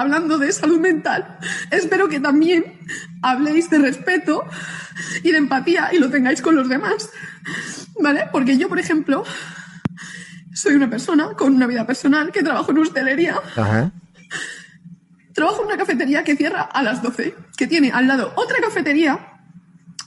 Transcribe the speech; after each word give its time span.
Hablando 0.00 0.38
de 0.38 0.52
salud 0.52 0.78
mental, 0.78 1.38
espero 1.70 2.08
que 2.08 2.20
también 2.20 2.78
habléis 3.22 3.68
de 3.70 3.78
respeto 3.78 4.44
y 5.22 5.30
de 5.30 5.38
empatía 5.38 5.90
y 5.92 5.98
lo 5.98 6.10
tengáis 6.10 6.40
con 6.42 6.54
los 6.56 6.68
demás. 6.68 7.10
¿Vale? 8.00 8.28
Porque 8.30 8.56
yo, 8.56 8.68
por 8.68 8.78
ejemplo, 8.78 9.24
soy 10.54 10.74
una 10.74 10.88
persona 10.88 11.34
con 11.36 11.54
una 11.54 11.66
vida 11.66 11.86
personal 11.86 12.30
que 12.30 12.42
trabajo 12.42 12.70
en 12.70 12.78
hostelería. 12.78 13.40
Ajá. 13.56 13.90
Trabajo 15.34 15.62
en 15.62 15.66
una 15.68 15.76
cafetería 15.76 16.24
que 16.24 16.36
cierra 16.36 16.62
a 16.62 16.82
las 16.82 17.02
12, 17.02 17.34
que 17.56 17.66
tiene 17.66 17.90
al 17.92 18.06
lado 18.06 18.32
otra 18.36 18.58
cafetería. 18.60 19.37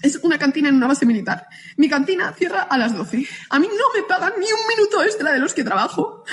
Es 0.01 0.17
una 0.23 0.37
cantina 0.37 0.69
en 0.69 0.75
una 0.75 0.87
base 0.87 1.05
militar. 1.05 1.47
Mi 1.77 1.89
cantina 1.89 2.33
cierra 2.33 2.63
a 2.63 2.77
las 2.77 2.95
12. 2.95 3.27
A 3.49 3.59
mí 3.59 3.67
no 3.67 3.99
me 4.01 4.07
pagan 4.07 4.33
ni 4.39 4.45
un 4.45 4.67
minuto 4.67 5.03
extra 5.03 5.31
de 5.31 5.39
los 5.39 5.53
que 5.53 5.63
trabajo. 5.63 6.23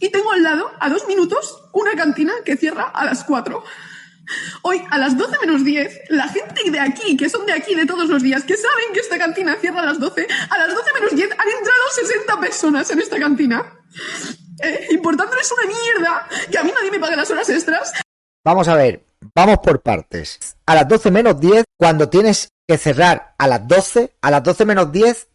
Y 0.00 0.10
tengo 0.10 0.32
al 0.32 0.42
lado, 0.42 0.70
a 0.80 0.88
dos 0.88 1.06
minutos, 1.06 1.64
una 1.72 1.92
cantina 1.94 2.32
que 2.44 2.56
cierra 2.56 2.84
a 2.84 3.04
las 3.04 3.24
4. 3.24 3.62
Hoy, 4.62 4.82
a 4.90 4.98
las 4.98 5.16
12 5.16 5.38
menos 5.40 5.64
10, 5.64 6.00
la 6.10 6.28
gente 6.28 6.70
de 6.70 6.80
aquí, 6.80 7.16
que 7.16 7.28
son 7.28 7.46
de 7.46 7.52
aquí 7.52 7.74
de 7.74 7.86
todos 7.86 8.08
los 8.08 8.22
días, 8.22 8.44
que 8.44 8.56
saben 8.56 8.92
que 8.92 9.00
esta 9.00 9.18
cantina 9.18 9.56
cierra 9.56 9.80
a 9.80 9.86
las 9.86 9.98
12, 9.98 10.26
a 10.50 10.58
las 10.58 10.74
12 10.74 10.92
menos 10.94 11.14
10 11.14 11.30
han 11.30 11.48
entrado 11.48 11.82
60 11.94 12.40
personas 12.40 12.90
en 12.90 12.98
esta 13.00 13.18
cantina. 13.18 13.64
Eh, 14.60 14.88
importándoles 14.90 15.50
una 15.52 15.72
mierda 15.72 16.28
que 16.50 16.58
a 16.58 16.64
mí 16.64 16.72
nadie 16.74 16.90
me 16.90 16.98
pague 16.98 17.16
las 17.16 17.30
horas 17.30 17.48
extras. 17.48 17.92
Vamos 18.44 18.68
a 18.68 18.74
ver, 18.74 19.07
vamos 19.34 19.58
por 19.58 19.82
partes. 19.82 20.56
A 20.66 20.74
las 20.74 20.88
12 20.88 21.10
menos 21.10 21.40
10, 21.40 21.64
cuando 21.78 22.08
tienes 22.08 22.50
que 22.66 22.78
cerrar 22.78 23.34
a 23.38 23.46
las 23.46 23.66
12, 23.66 24.14
a 24.20 24.30
las 24.30 24.42
12 24.42 24.64
menos 24.64 24.92
10, 24.92 25.28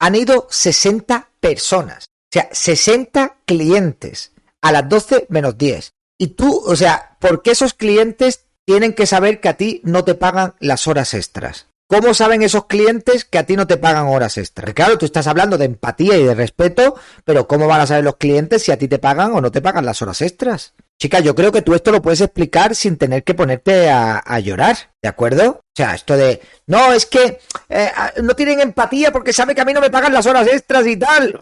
han 0.00 0.14
ido 0.14 0.46
60 0.50 1.30
personas. 1.40 2.04
O 2.04 2.32
sea, 2.32 2.48
60 2.52 3.36
clientes 3.44 4.32
a 4.62 4.72
las 4.72 4.88
12 4.88 5.26
menos 5.28 5.56
10. 5.56 5.90
Y 6.18 6.28
tú, 6.28 6.62
o 6.64 6.76
sea, 6.76 7.16
¿por 7.20 7.42
qué 7.42 7.52
esos 7.52 7.74
clientes 7.74 8.46
tienen 8.64 8.94
que 8.94 9.06
saber 9.06 9.40
que 9.40 9.48
a 9.48 9.56
ti 9.56 9.80
no 9.84 10.04
te 10.04 10.14
pagan 10.14 10.54
las 10.60 10.86
horas 10.86 11.14
extras? 11.14 11.66
¿Cómo 11.88 12.14
saben 12.14 12.42
esos 12.42 12.66
clientes 12.66 13.24
que 13.24 13.38
a 13.38 13.46
ti 13.46 13.54
no 13.54 13.68
te 13.68 13.76
pagan 13.76 14.08
horas 14.08 14.38
extras? 14.38 14.74
Claro, 14.74 14.98
tú 14.98 15.06
estás 15.06 15.28
hablando 15.28 15.56
de 15.56 15.66
empatía 15.66 16.16
y 16.16 16.24
de 16.24 16.34
respeto, 16.34 16.96
pero 17.24 17.46
¿cómo 17.46 17.68
van 17.68 17.82
a 17.82 17.86
saber 17.86 18.02
los 18.02 18.16
clientes 18.16 18.64
si 18.64 18.72
a 18.72 18.78
ti 18.78 18.88
te 18.88 18.98
pagan 18.98 19.32
o 19.34 19.40
no 19.40 19.52
te 19.52 19.62
pagan 19.62 19.86
las 19.86 20.02
horas 20.02 20.20
extras? 20.20 20.74
Chica, 20.98 21.20
yo 21.20 21.34
creo 21.34 21.52
que 21.52 21.60
tú 21.60 21.74
esto 21.74 21.92
lo 21.92 22.00
puedes 22.00 22.22
explicar 22.22 22.74
sin 22.74 22.96
tener 22.96 23.22
que 23.22 23.34
ponerte 23.34 23.90
a, 23.90 24.40
llorar, 24.40 24.94
¿de 25.02 25.08
acuerdo? 25.10 25.60
O 25.60 25.74
sea, 25.74 25.94
esto 25.94 26.16
de, 26.16 26.40
no, 26.66 26.94
es 26.94 27.04
que 27.04 27.38
eh, 27.68 27.90
no 28.22 28.34
tienen 28.34 28.60
empatía 28.60 29.12
porque 29.12 29.34
saben 29.34 29.54
que 29.54 29.60
a 29.60 29.66
mí 29.66 29.74
no 29.74 29.82
me 29.82 29.90
pagan 29.90 30.14
las 30.14 30.24
horas 30.24 30.48
extras 30.48 30.86
y 30.86 30.96
tal. 30.96 31.38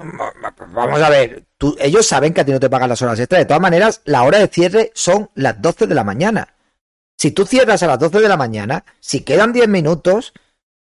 Vamos 0.73 1.01
a 1.01 1.09
ver, 1.09 1.45
ellos 1.79 2.05
saben 2.05 2.35
que 2.35 2.41
a 2.41 2.45
ti 2.45 2.51
no 2.51 2.59
te 2.59 2.69
pagan 2.69 2.89
las 2.89 3.01
horas 3.03 3.21
extras. 3.21 3.43
De 3.43 3.47
todas 3.47 3.63
maneras, 3.63 4.01
la 4.07 4.25
hora 4.25 4.39
de 4.39 4.49
cierre 4.49 4.91
son 4.93 5.31
las 5.37 5.63
12 5.63 5.87
de 5.87 5.95
la 5.95 6.03
mañana. 6.03 6.55
Si 7.17 7.31
tú 7.31 7.47
cierras 7.47 7.81
a 7.85 7.87
las 7.87 8.01
12 8.01 8.21
de 8.21 8.29
la 8.29 8.37
mañana, 8.37 8.85
si 8.99 9.21
quedan 9.21 9.53
10 9.53 9.69
minutos, 9.69 10.33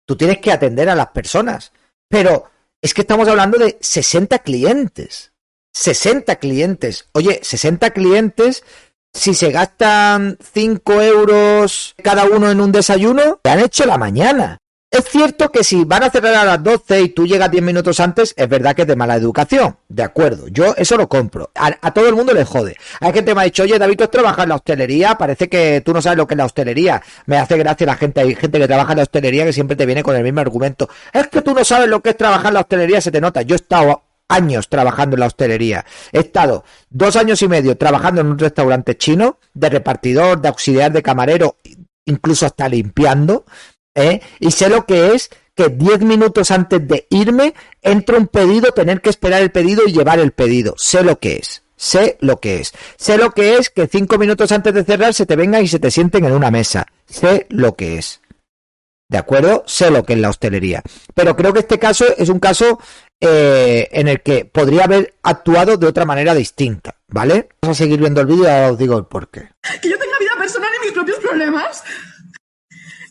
tú 0.06 0.16
tienes 0.16 0.38
que 0.38 0.52
atender 0.52 0.88
a 0.88 0.94
las 0.94 1.08
personas. 1.08 1.72
Pero 2.08 2.50
es 2.80 2.94
que 2.94 3.02
estamos 3.02 3.28
hablando 3.28 3.58
de 3.58 3.76
60 3.78 4.38
clientes. 4.38 5.33
60 5.74 6.36
clientes. 6.36 7.06
Oye, 7.12 7.40
60 7.42 7.90
clientes, 7.90 8.64
si 9.12 9.34
se 9.34 9.50
gastan 9.50 10.38
5 10.54 11.02
euros 11.02 11.94
cada 12.02 12.24
uno 12.24 12.50
en 12.50 12.60
un 12.60 12.72
desayuno, 12.72 13.40
te 13.42 13.50
han 13.50 13.60
hecho 13.60 13.84
la 13.84 13.98
mañana. 13.98 14.58
Es 14.94 15.06
cierto 15.06 15.50
que 15.50 15.64
si 15.64 15.84
van 15.84 16.04
a 16.04 16.10
cerrar 16.10 16.36
a 16.36 16.44
las 16.44 16.62
12 16.62 17.00
y 17.00 17.08
tú 17.08 17.26
llegas 17.26 17.50
10 17.50 17.64
minutos 17.64 17.98
antes, 17.98 18.32
es 18.36 18.48
verdad 18.48 18.76
que 18.76 18.82
es 18.82 18.88
de 18.88 18.94
mala 18.94 19.16
educación. 19.16 19.76
De 19.88 20.04
acuerdo, 20.04 20.46
yo 20.46 20.72
eso 20.76 20.96
lo 20.96 21.08
compro. 21.08 21.50
A, 21.56 21.92
todo 21.92 22.08
el 22.08 22.14
mundo 22.14 22.32
le 22.32 22.44
jode. 22.44 22.76
Hay 23.00 23.12
gente 23.12 23.32
que 23.32 23.34
me 23.34 23.40
ha 23.40 23.44
dicho, 23.44 23.64
oye, 23.64 23.76
David, 23.76 23.96
tú 23.96 24.06
trabajas 24.06 24.44
en 24.44 24.50
la 24.50 24.54
hostelería, 24.54 25.18
parece 25.18 25.48
que 25.48 25.82
tú 25.84 25.92
no 25.92 26.00
sabes 26.00 26.16
lo 26.16 26.28
que 26.28 26.34
es 26.34 26.38
la 26.38 26.44
hostelería. 26.44 27.02
Me 27.26 27.38
hace 27.38 27.58
gracia 27.58 27.88
la 27.88 27.96
gente, 27.96 28.20
hay 28.20 28.36
gente 28.36 28.60
que 28.60 28.68
trabaja 28.68 28.92
en 28.92 28.98
la 28.98 29.02
hostelería 29.02 29.44
que 29.44 29.52
siempre 29.52 29.74
te 29.74 29.84
viene 29.84 30.04
con 30.04 30.14
el 30.14 30.22
mismo 30.22 30.38
argumento. 30.38 30.88
Es 31.12 31.26
que 31.26 31.42
tú 31.42 31.54
no 31.54 31.64
sabes 31.64 31.88
lo 31.88 32.00
que 32.00 32.10
es 32.10 32.16
trabajar 32.16 32.46
en 32.48 32.54
la 32.54 32.60
hostelería, 32.60 33.00
se 33.00 33.10
te 33.10 33.20
nota. 33.20 33.42
Yo 33.42 33.56
he 33.56 33.58
estado 33.58 34.03
años 34.28 34.68
trabajando 34.68 35.16
en 35.16 35.20
la 35.20 35.26
hostelería. 35.26 35.84
He 36.12 36.20
estado 36.20 36.64
dos 36.90 37.16
años 37.16 37.42
y 37.42 37.48
medio 37.48 37.76
trabajando 37.76 38.20
en 38.20 38.28
un 38.28 38.38
restaurante 38.38 38.96
chino, 38.96 39.38
de 39.52 39.70
repartidor, 39.70 40.40
de 40.40 40.48
auxiliar 40.48 40.92
de 40.92 41.02
camarero, 41.02 41.58
incluso 42.06 42.46
hasta 42.46 42.68
limpiando, 42.68 43.44
¿eh? 43.94 44.20
y 44.40 44.50
sé 44.50 44.68
lo 44.68 44.86
que 44.86 45.14
es 45.14 45.30
que 45.54 45.68
diez 45.68 46.00
minutos 46.00 46.50
antes 46.50 46.86
de 46.86 47.06
irme 47.10 47.54
entra 47.80 48.18
un 48.18 48.26
pedido, 48.26 48.72
tener 48.72 49.00
que 49.00 49.10
esperar 49.10 49.42
el 49.42 49.52
pedido 49.52 49.82
y 49.86 49.92
llevar 49.92 50.18
el 50.18 50.32
pedido. 50.32 50.74
Sé 50.76 51.04
lo 51.04 51.18
que 51.18 51.36
es. 51.36 51.62
Sé 51.76 52.16
lo 52.20 52.40
que 52.40 52.60
es. 52.60 52.72
Sé 52.96 53.18
lo 53.18 53.32
que 53.32 53.56
es 53.56 53.70
que 53.70 53.86
cinco 53.86 54.18
minutos 54.18 54.52
antes 54.52 54.74
de 54.74 54.84
cerrar 54.84 55.14
se 55.14 55.26
te 55.26 55.36
vengan 55.36 55.62
y 55.62 55.68
se 55.68 55.78
te 55.78 55.90
sienten 55.90 56.24
en 56.24 56.32
una 56.32 56.50
mesa. 56.50 56.86
Sé 57.06 57.46
lo 57.50 57.74
que 57.74 57.98
es. 57.98 58.20
¿De 59.08 59.18
acuerdo? 59.18 59.64
Sé 59.66 59.90
lo 59.90 60.02
que 60.04 60.14
es 60.14 60.18
la 60.18 60.30
hostelería. 60.30 60.82
Pero 61.14 61.36
creo 61.36 61.52
que 61.52 61.60
este 61.60 61.78
caso 61.78 62.06
es 62.16 62.28
un 62.28 62.40
caso 62.40 62.80
eh, 63.20 63.88
en 63.92 64.08
el 64.08 64.20
que 64.22 64.44
podría 64.44 64.84
haber 64.84 65.14
actuado 65.22 65.76
de 65.76 65.86
otra 65.86 66.04
manera 66.04 66.34
distinta, 66.34 66.96
¿vale? 67.08 67.48
Vamos 67.62 67.78
a 67.78 67.82
seguir 67.82 68.00
viendo 68.00 68.20
el 68.20 68.26
vídeo 68.26 68.44
y 68.44 68.48
ahora 68.48 68.72
os 68.72 68.78
digo 68.78 68.98
el 68.98 69.06
porqué. 69.06 69.50
Que 69.80 69.88
yo 69.88 69.98
tenga 69.98 70.18
vida 70.18 70.32
personal 70.38 70.68
y 70.76 70.86
mis 70.86 70.92
propios 70.92 71.18
problemas. 71.18 71.82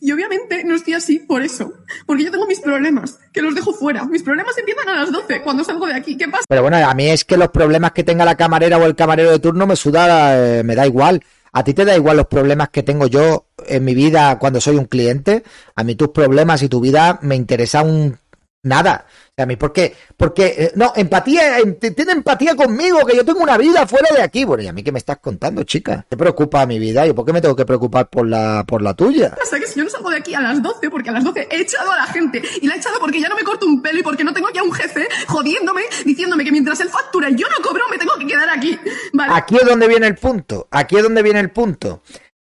Y 0.01 0.11
obviamente 0.11 0.65
no 0.65 0.75
estoy 0.75 0.95
así 0.95 1.19
por 1.19 1.41
eso. 1.41 1.71
Porque 2.05 2.25
yo 2.25 2.31
tengo 2.31 2.45
mis 2.45 2.59
problemas, 2.59 3.19
que 3.31 3.41
los 3.41 3.55
dejo 3.55 3.73
fuera. 3.73 4.03
Mis 4.03 4.21
problemas 4.21 4.57
empiezan 4.57 4.89
a 4.89 4.95
las 4.95 5.11
12, 5.13 5.41
cuando 5.41 5.63
salgo 5.63 5.87
de 5.87 5.93
aquí. 5.93 6.17
¿Qué 6.17 6.27
pasa? 6.27 6.43
Pero 6.49 6.61
bueno, 6.61 6.75
a 6.75 6.93
mí 6.93 7.09
es 7.09 7.23
que 7.23 7.37
los 7.37 7.47
problemas 7.49 7.93
que 7.93 8.03
tenga 8.03 8.25
la 8.25 8.35
camarera 8.35 8.77
o 8.77 8.85
el 8.85 8.95
camarero 8.95 9.31
de 9.31 9.39
turno 9.39 9.65
me 9.65 9.77
suda, 9.77 10.59
eh, 10.59 10.63
me 10.63 10.75
da 10.75 10.85
igual. 10.85 11.23
¿A 11.53 11.63
ti 11.63 11.73
te 11.73 11.85
da 11.85 11.95
igual 11.95 12.17
los 12.17 12.27
problemas 12.27 12.69
que 12.69 12.83
tengo 12.83 13.07
yo 13.07 13.45
en 13.65 13.85
mi 13.85 13.95
vida 13.95 14.37
cuando 14.39 14.59
soy 14.59 14.75
un 14.75 14.85
cliente? 14.85 15.43
A 15.75 15.85
mí 15.85 15.95
tus 15.95 16.09
problemas 16.09 16.63
y 16.63 16.67
tu 16.67 16.81
vida 16.81 17.19
me 17.21 17.35
interesa 17.35 17.83
un 17.83 18.17
nada. 18.63 19.05
O 19.07 19.33
sea, 19.35 19.43
a 19.43 19.45
mí, 19.45 19.55
¿por 19.55 19.73
qué? 19.73 19.95
Porque, 20.15 20.45
eh, 20.57 20.71
no, 20.75 20.93
empatía, 20.95 21.59
em, 21.59 21.75
tiene 21.75 22.11
empatía 22.13 22.55
conmigo, 22.55 23.05
que 23.05 23.15
yo 23.15 23.25
tengo 23.25 23.41
una 23.41 23.57
vida 23.57 23.85
fuera 23.87 24.07
de 24.15 24.21
aquí. 24.21 24.45
Bueno, 24.45 24.63
¿y 24.63 24.67
a 24.67 24.73
mí 24.73 24.83
qué 24.83 24.91
me 24.91 24.99
estás 24.99 25.17
contando, 25.19 25.63
chica? 25.63 26.05
¿Te 26.07 26.17
preocupa 26.17 26.65
mi 26.65 26.79
vida? 26.79 27.05
¿Y 27.05 27.13
por 27.13 27.25
qué 27.25 27.33
me 27.33 27.41
tengo 27.41 27.55
que 27.55 27.65
preocupar 27.65 28.09
por 28.09 28.27
la, 28.27 28.63
por 28.65 28.81
la 28.81 28.93
tuya? 28.93 29.35
Hasta 29.41 29.59
que 29.59 29.67
si 29.67 29.79
yo 29.79 29.83
no 29.83 29.89
salgo 29.89 30.09
de 30.09 30.17
aquí 30.17 30.33
a 30.33 30.41
las 30.41 30.61
12, 30.61 30.89
porque 30.89 31.09
a 31.09 31.13
las 31.13 31.23
12 31.23 31.47
he 31.49 31.61
echado 31.61 31.91
a 31.91 31.97
la 31.97 32.07
gente. 32.07 32.41
Y 32.61 32.67
la 32.67 32.75
he 32.75 32.77
echado 32.77 32.99
porque 32.99 33.19
ya 33.19 33.27
no 33.27 33.35
me 33.35 33.43
corto 33.43 33.65
un 33.65 33.81
pelo 33.81 33.99
y 33.99 34.03
porque 34.03 34.23
no 34.23 34.33
tengo 34.33 34.49
ya 34.53 34.63
un 34.63 34.71
jefe 34.71 35.07
jodiéndome, 35.27 35.83
diciéndome 36.05 36.43
que 36.43 36.51
mientras 36.51 36.79
él 36.79 36.89
factura 36.89 37.29
y 37.29 37.35
yo 37.35 37.47
no 37.49 37.67
cobro, 37.67 37.83
me 37.89 37.97
tengo 37.97 38.13
que 38.17 38.27
quedar 38.27 38.49
aquí. 38.49 38.79
Vale. 39.13 39.33
Aquí 39.35 39.55
es 39.57 39.65
donde 39.65 39.87
viene 39.87 40.07
el 40.07 40.15
punto. 40.15 40.67
Aquí 40.71 40.97
es 40.97 41.03
donde 41.03 41.21
viene 41.21 41.39
el 41.39 41.51
punto. 41.51 42.01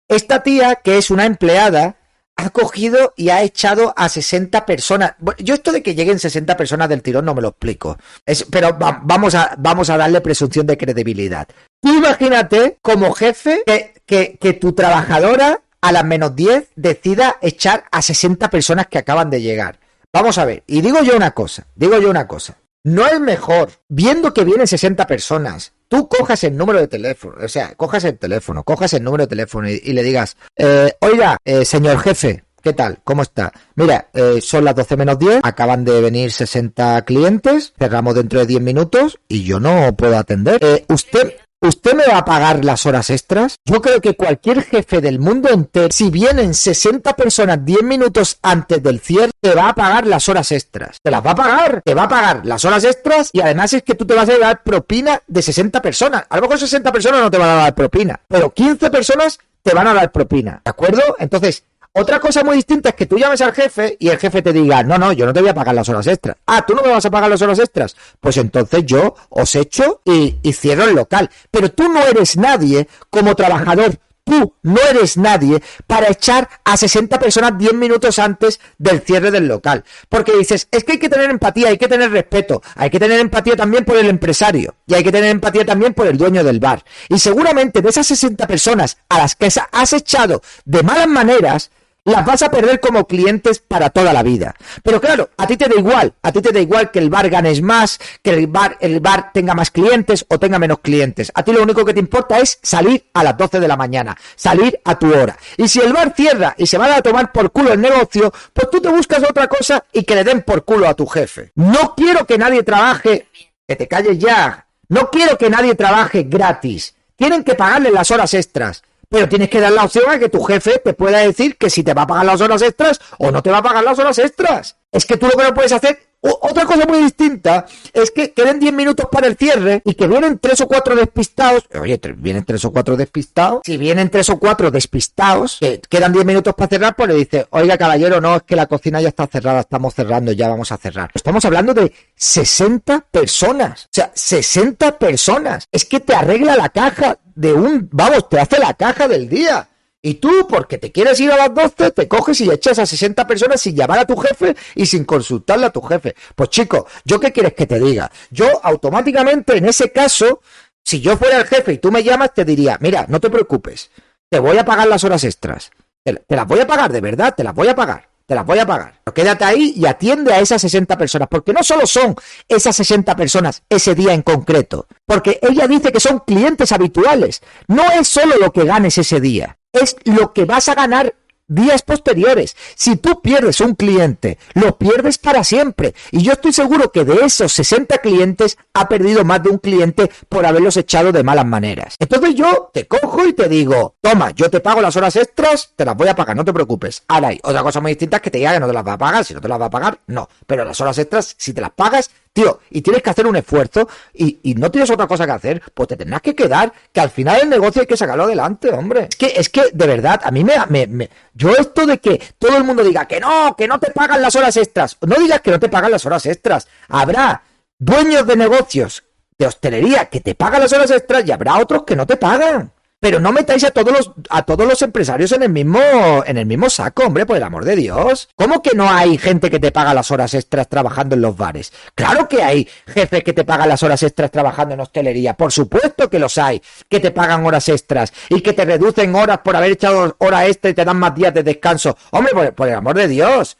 Esta 0.08 0.42
tía, 0.42 0.74
que 0.76 0.98
es 0.98 1.10
una 1.12 1.24
empleada, 1.24 1.99
ha 2.40 2.50
cogido 2.50 3.12
y 3.16 3.28
ha 3.30 3.42
echado 3.42 3.92
a 3.96 4.08
60 4.08 4.66
personas. 4.66 5.14
Yo 5.38 5.54
esto 5.54 5.72
de 5.72 5.82
que 5.82 5.94
lleguen 5.94 6.18
60 6.18 6.56
personas 6.56 6.88
del 6.88 7.02
tirón 7.02 7.24
no 7.24 7.34
me 7.34 7.42
lo 7.42 7.48
explico. 7.48 7.96
Es- 8.26 8.44
pero 8.50 8.78
va- 8.78 9.00
vamos, 9.02 9.34
a, 9.34 9.54
vamos 9.58 9.90
a 9.90 9.96
darle 9.96 10.20
presunción 10.20 10.66
de 10.66 10.76
credibilidad. 10.76 11.46
Tú 11.82 11.92
imagínate 11.96 12.78
como 12.82 13.12
jefe 13.12 13.62
que, 13.66 13.94
que, 14.06 14.38
que 14.40 14.52
tu 14.54 14.72
trabajadora 14.72 15.60
a 15.80 15.92
las 15.92 16.04
menos 16.04 16.34
10 16.36 16.68
decida 16.76 17.36
echar 17.40 17.84
a 17.90 18.02
60 18.02 18.50
personas 18.50 18.86
que 18.88 18.98
acaban 18.98 19.30
de 19.30 19.40
llegar. 19.40 19.78
Vamos 20.12 20.38
a 20.38 20.44
ver, 20.44 20.64
y 20.66 20.80
digo 20.80 21.00
yo 21.02 21.16
una 21.16 21.30
cosa, 21.30 21.66
digo 21.74 21.98
yo 22.00 22.10
una 22.10 22.26
cosa. 22.26 22.56
No 22.82 23.06
es 23.06 23.20
mejor, 23.20 23.70
viendo 23.88 24.32
que 24.32 24.42
vienen 24.42 24.66
60 24.66 25.06
personas, 25.06 25.74
tú 25.88 26.08
cojas 26.08 26.42
el 26.44 26.56
número 26.56 26.78
de 26.78 26.88
teléfono, 26.88 27.36
o 27.44 27.48
sea, 27.48 27.74
cojas 27.74 28.04
el 28.04 28.18
teléfono, 28.18 28.64
cojas 28.64 28.94
el 28.94 29.04
número 29.04 29.24
de 29.24 29.28
teléfono 29.28 29.68
y, 29.68 29.78
y 29.84 29.92
le 29.92 30.02
digas, 30.02 30.38
eh, 30.56 30.94
oiga, 31.00 31.36
eh, 31.44 31.66
señor 31.66 31.98
jefe, 32.00 32.44
¿qué 32.62 32.72
tal? 32.72 33.00
¿Cómo 33.04 33.20
está? 33.20 33.52
Mira, 33.74 34.08
eh, 34.14 34.38
son 34.40 34.64
las 34.64 34.74
12 34.74 34.96
menos 34.96 35.18
10, 35.18 35.40
acaban 35.42 35.84
de 35.84 36.00
venir 36.00 36.32
60 36.32 37.02
clientes, 37.02 37.74
cerramos 37.78 38.14
dentro 38.14 38.40
de 38.40 38.46
10 38.46 38.62
minutos 38.62 39.18
y 39.28 39.44
yo 39.44 39.60
no 39.60 39.94
puedo 39.94 40.16
atender. 40.16 40.58
Eh, 40.62 40.84
usted... 40.88 41.34
¿Usted 41.62 41.92
me 41.92 42.06
va 42.06 42.16
a 42.16 42.24
pagar 42.24 42.64
las 42.64 42.86
horas 42.86 43.10
extras? 43.10 43.56
Yo 43.66 43.82
creo 43.82 44.00
que 44.00 44.16
cualquier 44.16 44.62
jefe 44.62 45.02
del 45.02 45.18
mundo 45.18 45.50
entero, 45.50 45.88
si 45.90 46.08
vienen 46.08 46.54
60 46.54 47.14
personas 47.16 47.62
10 47.62 47.82
minutos 47.82 48.38
antes 48.40 48.82
del 48.82 48.98
cierre, 49.00 49.30
te 49.42 49.54
va 49.54 49.68
a 49.68 49.74
pagar 49.74 50.06
las 50.06 50.26
horas 50.30 50.52
extras. 50.52 50.96
Te 51.02 51.10
las 51.10 51.24
va 51.24 51.32
a 51.32 51.34
pagar, 51.34 51.82
te 51.84 51.92
va 51.92 52.04
a 52.04 52.08
pagar 52.08 52.46
las 52.46 52.64
horas 52.64 52.84
extras 52.84 53.28
y 53.34 53.42
además 53.42 53.74
es 53.74 53.82
que 53.82 53.94
tú 53.94 54.06
te 54.06 54.14
vas 54.14 54.26
a 54.30 54.32
llevar 54.32 54.62
propina 54.62 55.20
de 55.26 55.42
60 55.42 55.82
personas. 55.82 56.24
A 56.30 56.36
lo 56.36 56.42
mejor 56.42 56.58
60 56.58 56.90
personas 56.92 57.20
no 57.20 57.30
te 57.30 57.36
van 57.36 57.50
a 57.50 57.56
dar 57.56 57.74
propina, 57.74 58.18
pero 58.26 58.54
15 58.54 58.90
personas 58.90 59.38
te 59.62 59.74
van 59.74 59.86
a 59.86 59.92
dar 59.92 60.10
propina. 60.12 60.62
¿De 60.64 60.70
acuerdo? 60.70 61.02
Entonces, 61.18 61.64
otra 61.92 62.20
cosa 62.20 62.44
muy 62.44 62.56
distinta 62.56 62.90
es 62.90 62.94
que 62.94 63.06
tú 63.06 63.18
llames 63.18 63.40
al 63.40 63.52
jefe 63.52 63.96
y 63.98 64.08
el 64.08 64.18
jefe 64.18 64.42
te 64.42 64.52
diga, 64.52 64.82
no, 64.84 64.96
no, 64.96 65.12
yo 65.12 65.26
no 65.26 65.32
te 65.32 65.40
voy 65.40 65.50
a 65.50 65.54
pagar 65.54 65.74
las 65.74 65.88
horas 65.88 66.06
extras. 66.06 66.36
Ah, 66.46 66.64
tú 66.64 66.74
no 66.74 66.82
me 66.82 66.90
vas 66.90 67.04
a 67.04 67.10
pagar 67.10 67.28
las 67.28 67.42
horas 67.42 67.58
extras. 67.58 67.96
Pues 68.20 68.36
entonces 68.36 68.86
yo 68.86 69.16
os 69.28 69.54
echo 69.56 70.00
y, 70.04 70.36
y 70.42 70.52
cierro 70.52 70.84
el 70.84 70.94
local. 70.94 71.28
Pero 71.50 71.72
tú 71.72 71.88
no 71.92 72.00
eres 72.06 72.36
nadie 72.36 72.86
como 73.10 73.34
trabajador. 73.34 73.98
Tú 74.22 74.54
no 74.62 74.78
eres 74.88 75.16
nadie 75.16 75.60
para 75.88 76.08
echar 76.08 76.48
a 76.64 76.76
60 76.76 77.18
personas 77.18 77.58
10 77.58 77.74
minutos 77.74 78.20
antes 78.20 78.60
del 78.78 79.00
cierre 79.00 79.32
del 79.32 79.48
local. 79.48 79.82
Porque 80.08 80.36
dices, 80.36 80.68
es 80.70 80.84
que 80.84 80.92
hay 80.92 80.98
que 80.98 81.08
tener 81.08 81.30
empatía, 81.30 81.70
hay 81.70 81.78
que 81.78 81.88
tener 81.88 82.12
respeto, 82.12 82.62
hay 82.76 82.90
que 82.90 83.00
tener 83.00 83.18
empatía 83.18 83.56
también 83.56 83.84
por 83.84 83.96
el 83.96 84.08
empresario 84.08 84.76
y 84.86 84.94
hay 84.94 85.02
que 85.02 85.10
tener 85.10 85.30
empatía 85.30 85.64
también 85.64 85.94
por 85.94 86.06
el 86.06 86.16
dueño 86.16 86.44
del 86.44 86.60
bar. 86.60 86.84
Y 87.08 87.18
seguramente 87.18 87.82
de 87.82 87.88
esas 87.88 88.06
60 88.06 88.46
personas 88.46 88.98
a 89.08 89.18
las 89.18 89.34
que 89.34 89.48
has 89.72 89.92
echado 89.92 90.42
de 90.64 90.82
malas 90.84 91.08
maneras, 91.08 91.72
las 92.10 92.26
vas 92.26 92.42
a 92.42 92.50
perder 92.50 92.80
como 92.80 93.06
clientes 93.06 93.58
para 93.60 93.90
toda 93.90 94.12
la 94.12 94.22
vida. 94.22 94.54
Pero 94.82 95.00
claro, 95.00 95.30
a 95.36 95.46
ti 95.46 95.56
te 95.56 95.68
da 95.68 95.76
igual, 95.76 96.14
a 96.22 96.32
ti 96.32 96.42
te 96.42 96.52
da 96.52 96.60
igual 96.60 96.90
que 96.90 96.98
el 96.98 97.10
bar 97.10 97.30
ganes 97.30 97.62
más, 97.62 97.98
que 98.22 98.30
el 98.30 98.46
bar, 98.46 98.76
el 98.80 99.00
bar 99.00 99.32
tenga 99.32 99.54
más 99.54 99.70
clientes 99.70 100.24
o 100.28 100.38
tenga 100.38 100.58
menos 100.58 100.80
clientes. 100.80 101.30
A 101.34 101.42
ti 101.42 101.52
lo 101.52 101.62
único 101.62 101.84
que 101.84 101.94
te 101.94 102.00
importa 102.00 102.38
es 102.38 102.58
salir 102.62 103.10
a 103.14 103.24
las 103.24 103.36
12 103.36 103.60
de 103.60 103.68
la 103.68 103.76
mañana, 103.76 104.16
salir 104.36 104.80
a 104.84 104.98
tu 104.98 105.12
hora. 105.14 105.36
Y 105.56 105.68
si 105.68 105.80
el 105.80 105.92
bar 105.92 106.12
cierra 106.14 106.54
y 106.58 106.66
se 106.66 106.78
van 106.78 106.92
a 106.92 107.02
tomar 107.02 107.32
por 107.32 107.52
culo 107.52 107.72
el 107.72 107.80
negocio, 107.80 108.32
pues 108.52 108.70
tú 108.70 108.80
te 108.80 108.88
buscas 108.88 109.22
otra 109.22 109.46
cosa 109.46 109.84
y 109.92 110.02
que 110.02 110.14
le 110.14 110.24
den 110.24 110.42
por 110.42 110.64
culo 110.64 110.88
a 110.88 110.94
tu 110.94 111.06
jefe. 111.06 111.52
No 111.54 111.94
quiero 111.96 112.26
que 112.26 112.38
nadie 112.38 112.62
trabaje, 112.62 113.28
que 113.66 113.76
te 113.76 113.86
calles 113.88 114.18
ya. 114.18 114.66
No 114.88 115.10
quiero 115.10 115.38
que 115.38 115.48
nadie 115.48 115.76
trabaje 115.76 116.24
gratis. 116.24 116.94
Tienen 117.14 117.44
que 117.44 117.54
pagarle 117.54 117.90
las 117.90 118.10
horas 118.10 118.34
extras. 118.34 118.82
Pero 119.10 119.28
tienes 119.28 119.50
que 119.50 119.60
dar 119.60 119.72
la 119.72 119.84
opción 119.84 120.04
a 120.08 120.20
que 120.20 120.28
tu 120.28 120.40
jefe 120.44 120.78
te 120.78 120.94
pueda 120.94 121.18
decir 121.18 121.58
que 121.58 121.68
si 121.68 121.82
te 121.82 121.94
va 121.94 122.02
a 122.02 122.06
pagar 122.06 122.24
las 122.24 122.40
horas 122.40 122.62
extras 122.62 123.00
o 123.18 123.32
no 123.32 123.42
te 123.42 123.50
va 123.50 123.58
a 123.58 123.62
pagar 123.62 123.82
las 123.82 123.98
horas 123.98 124.16
extras. 124.18 124.76
Es 124.92 125.04
que 125.04 125.16
tú 125.16 125.26
lo 125.26 125.32
que 125.32 125.42
no 125.42 125.52
puedes 125.52 125.72
hacer. 125.72 126.09
Otra 126.22 126.66
cosa 126.66 126.86
muy 126.86 127.02
distinta 127.02 127.66
es 127.92 128.10
que 128.10 128.32
queden 128.32 128.60
10 128.60 128.72
minutos 128.74 129.06
para 129.10 129.26
el 129.26 129.36
cierre 129.36 129.80
y 129.84 129.94
que 129.94 130.06
vienen 130.06 130.38
tres 130.38 130.60
o 130.60 130.66
cuatro 130.66 130.94
despistados. 130.94 131.64
Oye, 131.80 131.98
vienen 132.16 132.44
tres 132.44 132.64
o 132.64 132.72
cuatro 132.72 132.96
despistados. 132.96 133.62
Si 133.64 133.76
vienen 133.78 134.10
tres 134.10 134.28
o 134.28 134.38
cuatro 134.38 134.70
despistados, 134.70 135.58
que 135.60 135.80
quedan 135.88 136.12
10 136.12 136.24
minutos 136.24 136.54
para 136.54 136.68
cerrar, 136.68 136.96
pues 136.96 137.08
le 137.08 137.14
dice, 137.14 137.46
oiga 137.50 137.78
caballero, 137.78 138.20
no, 138.20 138.36
es 138.36 138.42
que 138.42 138.56
la 138.56 138.66
cocina 138.66 139.00
ya 139.00 139.08
está 139.08 139.26
cerrada, 139.26 139.60
estamos 139.60 139.94
cerrando, 139.94 140.32
ya 140.32 140.48
vamos 140.48 140.70
a 140.72 140.76
cerrar. 140.76 141.10
Estamos 141.14 141.44
hablando 141.44 141.72
de 141.72 141.92
60 142.16 143.06
personas. 143.10 143.84
O 143.84 143.88
sea, 143.90 144.10
60 144.14 144.98
personas. 144.98 145.64
Es 145.72 145.84
que 145.86 146.00
te 146.00 146.14
arregla 146.14 146.56
la 146.56 146.68
caja 146.68 147.18
de 147.34 147.54
un, 147.54 147.88
vamos, 147.92 148.28
te 148.28 148.38
hace 148.38 148.58
la 148.58 148.74
caja 148.74 149.08
del 149.08 149.28
día. 149.28 149.69
Y 150.02 150.14
tú, 150.14 150.46
porque 150.48 150.78
te 150.78 150.90
quieres 150.90 151.20
ir 151.20 151.30
a 151.30 151.36
las 151.36 151.54
12, 151.54 151.90
te 151.90 152.08
coges 152.08 152.40
y 152.40 152.50
echas 152.50 152.78
a 152.78 152.86
60 152.86 153.26
personas 153.26 153.60
sin 153.60 153.76
llamar 153.76 153.98
a 153.98 154.06
tu 154.06 154.16
jefe 154.16 154.56
y 154.74 154.86
sin 154.86 155.04
consultarle 155.04 155.66
a 155.66 155.70
tu 155.70 155.82
jefe. 155.82 156.14
Pues 156.34 156.48
chico, 156.48 156.86
¿yo 157.04 157.20
qué 157.20 157.32
quieres 157.32 157.52
que 157.52 157.66
te 157.66 157.78
diga? 157.78 158.10
Yo 158.30 158.46
automáticamente 158.62 159.58
en 159.58 159.68
ese 159.68 159.92
caso, 159.92 160.40
si 160.82 161.00
yo 161.00 161.18
fuera 161.18 161.36
el 161.36 161.46
jefe 161.46 161.74
y 161.74 161.78
tú 161.78 161.92
me 161.92 162.02
llamas, 162.02 162.32
te 162.32 162.46
diría, 162.46 162.78
mira, 162.80 163.04
no 163.08 163.20
te 163.20 163.28
preocupes, 163.28 163.90
te 164.30 164.38
voy 164.38 164.56
a 164.56 164.64
pagar 164.64 164.88
las 164.88 165.04
horas 165.04 165.22
extras. 165.24 165.70
Te, 166.02 166.14
te 166.14 166.36
las 166.36 166.46
voy 166.46 166.60
a 166.60 166.66
pagar, 166.66 166.90
de 166.90 167.02
verdad, 167.02 167.34
te 167.36 167.44
las 167.44 167.54
voy 167.54 167.68
a 167.68 167.74
pagar. 167.74 168.08
Te 168.30 168.36
las 168.36 168.46
voy 168.46 168.60
a 168.60 168.64
pagar. 168.64 168.94
Pero 169.02 169.12
quédate 169.12 169.44
ahí 169.44 169.74
y 169.76 169.86
atiende 169.86 170.32
a 170.32 170.38
esas 170.38 170.62
60 170.62 170.96
personas, 170.96 171.26
porque 171.28 171.52
no 171.52 171.64
solo 171.64 171.84
son 171.84 172.14
esas 172.48 172.76
60 172.76 173.16
personas 173.16 173.64
ese 173.68 173.96
día 173.96 174.14
en 174.14 174.22
concreto, 174.22 174.86
porque 175.04 175.40
ella 175.42 175.66
dice 175.66 175.90
que 175.90 175.98
son 175.98 176.20
clientes 176.20 176.70
habituales. 176.70 177.42
No 177.66 177.90
es 177.90 178.06
solo 178.06 178.36
lo 178.38 178.52
que 178.52 178.64
ganes 178.64 178.96
ese 178.98 179.20
día, 179.20 179.58
es 179.72 179.96
lo 180.04 180.32
que 180.32 180.44
vas 180.44 180.68
a 180.68 180.74
ganar 180.74 181.14
días 181.50 181.82
posteriores. 181.82 182.56
Si 182.76 182.96
tú 182.96 183.20
pierdes 183.20 183.60
un 183.60 183.74
cliente, 183.74 184.38
lo 184.54 184.78
pierdes 184.78 185.18
para 185.18 185.44
siempre. 185.44 185.94
Y 186.12 186.22
yo 186.22 186.32
estoy 186.32 186.52
seguro 186.52 186.90
que 186.92 187.04
de 187.04 187.26
esos 187.26 187.52
60 187.52 187.98
clientes 187.98 188.56
ha 188.72 188.88
perdido 188.88 189.24
más 189.24 189.42
de 189.42 189.50
un 189.50 189.58
cliente 189.58 190.10
por 190.28 190.46
haberlos 190.46 190.76
echado 190.76 191.12
de 191.12 191.24
malas 191.24 191.46
maneras. 191.46 191.96
Entonces 191.98 192.34
yo 192.34 192.70
te 192.72 192.86
cojo 192.86 193.26
y 193.26 193.32
te 193.32 193.48
digo, 193.48 193.96
toma, 194.00 194.30
yo 194.30 194.48
te 194.48 194.60
pago 194.60 194.80
las 194.80 194.96
horas 194.96 195.16
extras, 195.16 195.72
te 195.76 195.84
las 195.84 195.96
voy 195.96 196.08
a 196.08 196.14
pagar, 196.14 196.36
no 196.36 196.44
te 196.44 196.52
preocupes. 196.52 197.02
Ahora 197.08 197.28
hay 197.28 197.40
otra 197.42 197.62
cosa 197.62 197.80
muy 197.80 197.90
distinta 197.90 198.18
es 198.18 198.22
que 198.22 198.30
te 198.30 198.38
diga 198.38 198.54
que 198.54 198.60
no 198.60 198.68
te 198.68 198.72
las 198.72 198.86
va 198.86 198.92
a 198.94 198.98
pagar. 198.98 199.24
Si 199.24 199.34
no 199.34 199.40
te 199.40 199.48
las 199.48 199.60
va 199.60 199.66
a 199.66 199.70
pagar, 199.70 200.00
no. 200.06 200.28
Pero 200.46 200.64
las 200.64 200.80
horas 200.80 200.96
extras, 200.98 201.34
si 201.36 201.52
te 201.52 201.60
las 201.60 201.72
pagas, 201.72 202.10
tío, 202.32 202.60
y 202.70 202.80
tienes 202.82 203.02
que 203.02 203.10
hacer 203.10 203.26
un 203.26 203.36
esfuerzo 203.36 203.88
y, 204.14 204.38
y 204.42 204.54
no 204.54 204.70
tienes 204.70 204.90
otra 204.90 205.06
cosa 205.06 205.26
que 205.26 205.32
hacer, 205.32 205.62
pues 205.74 205.88
te 205.88 205.96
tendrás 205.96 206.22
que 206.22 206.34
quedar, 206.34 206.72
que 206.92 207.00
al 207.00 207.10
final 207.10 207.40
el 207.42 207.48
negocio 207.48 207.80
hay 207.80 207.86
que 207.86 207.96
sacarlo 207.96 208.24
adelante, 208.24 208.70
hombre. 208.70 209.08
Es 209.10 209.16
que, 209.16 209.26
es 209.36 209.48
que, 209.48 209.62
de 209.72 209.86
verdad, 209.86 210.20
a 210.24 210.30
mí 210.30 210.44
me, 210.44 210.54
me, 210.68 210.86
me- 210.86 211.10
yo 211.34 211.50
esto 211.50 211.86
de 211.86 211.98
que 211.98 212.22
todo 212.38 212.56
el 212.56 212.64
mundo 212.64 212.84
diga 212.84 213.06
que 213.06 213.20
no, 213.20 213.54
que 213.56 213.66
no 213.66 213.78
te 213.80 213.90
pagan 213.90 214.22
las 214.22 214.34
horas 214.36 214.56
extras, 214.56 214.96
no 215.06 215.16
digas 215.16 215.40
que 215.40 215.50
no 215.50 215.58
te 215.60 215.68
pagan 215.68 215.90
las 215.90 216.06
horas 216.06 216.24
extras, 216.26 216.68
habrá 216.88 217.42
dueños 217.78 218.26
de 218.26 218.36
negocios 218.36 219.04
de 219.38 219.46
hostelería 219.46 220.04
que 220.06 220.20
te 220.20 220.34
pagan 220.34 220.60
las 220.60 220.72
horas 220.72 220.90
extras 220.90 221.24
y 221.26 221.32
habrá 221.32 221.58
otros 221.58 221.84
que 221.84 221.96
no 221.96 222.06
te 222.06 222.16
pagan. 222.16 222.72
Pero 223.00 223.18
no 223.18 223.32
metáis 223.32 223.64
a 223.64 223.70
todos 223.70 223.92
los 223.92 224.10
a 224.28 224.42
todos 224.42 224.68
los 224.68 224.82
empresarios 224.82 225.32
en 225.32 225.42
el 225.42 225.48
mismo 225.48 225.80
en 226.26 226.36
el 226.36 226.44
mismo 226.44 226.68
saco, 226.68 227.04
hombre, 227.04 227.24
por 227.24 227.38
el 227.38 227.42
amor 227.42 227.64
de 227.64 227.74
Dios. 227.74 228.28
¿Cómo 228.36 228.60
que 228.62 228.76
no 228.76 228.90
hay 228.90 229.16
gente 229.16 229.50
que 229.50 229.58
te 229.58 229.72
paga 229.72 229.94
las 229.94 230.10
horas 230.10 230.34
extras 230.34 230.68
trabajando 230.68 231.14
en 231.14 231.22
los 231.22 231.34
bares? 231.34 231.72
Claro 231.94 232.28
que 232.28 232.42
hay 232.42 232.68
jefes 232.86 233.24
que 233.24 233.32
te 233.32 233.44
pagan 233.44 233.70
las 233.70 233.82
horas 233.82 234.02
extras 234.02 234.30
trabajando 234.30 234.74
en 234.74 234.80
hostelería, 234.80 235.34
por 235.34 235.50
supuesto 235.50 236.10
que 236.10 236.18
los 236.18 236.36
hay, 236.36 236.60
que 236.90 237.00
te 237.00 237.10
pagan 237.10 237.46
horas 237.46 237.70
extras 237.70 238.12
y 238.28 238.42
que 238.42 238.52
te 238.52 238.66
reducen 238.66 239.14
horas 239.14 239.38
por 239.38 239.56
haber 239.56 239.72
echado 239.72 240.14
horas 240.18 240.48
extra 240.48 240.70
y 240.70 240.74
te 240.74 240.84
dan 240.84 240.98
más 240.98 241.14
días 241.14 241.32
de 241.32 241.42
descanso. 241.42 241.96
Hombre, 242.10 242.34
por, 242.34 242.52
por 242.52 242.68
el 242.68 242.74
amor 242.74 242.96
de 242.96 243.08
Dios. 243.08 243.56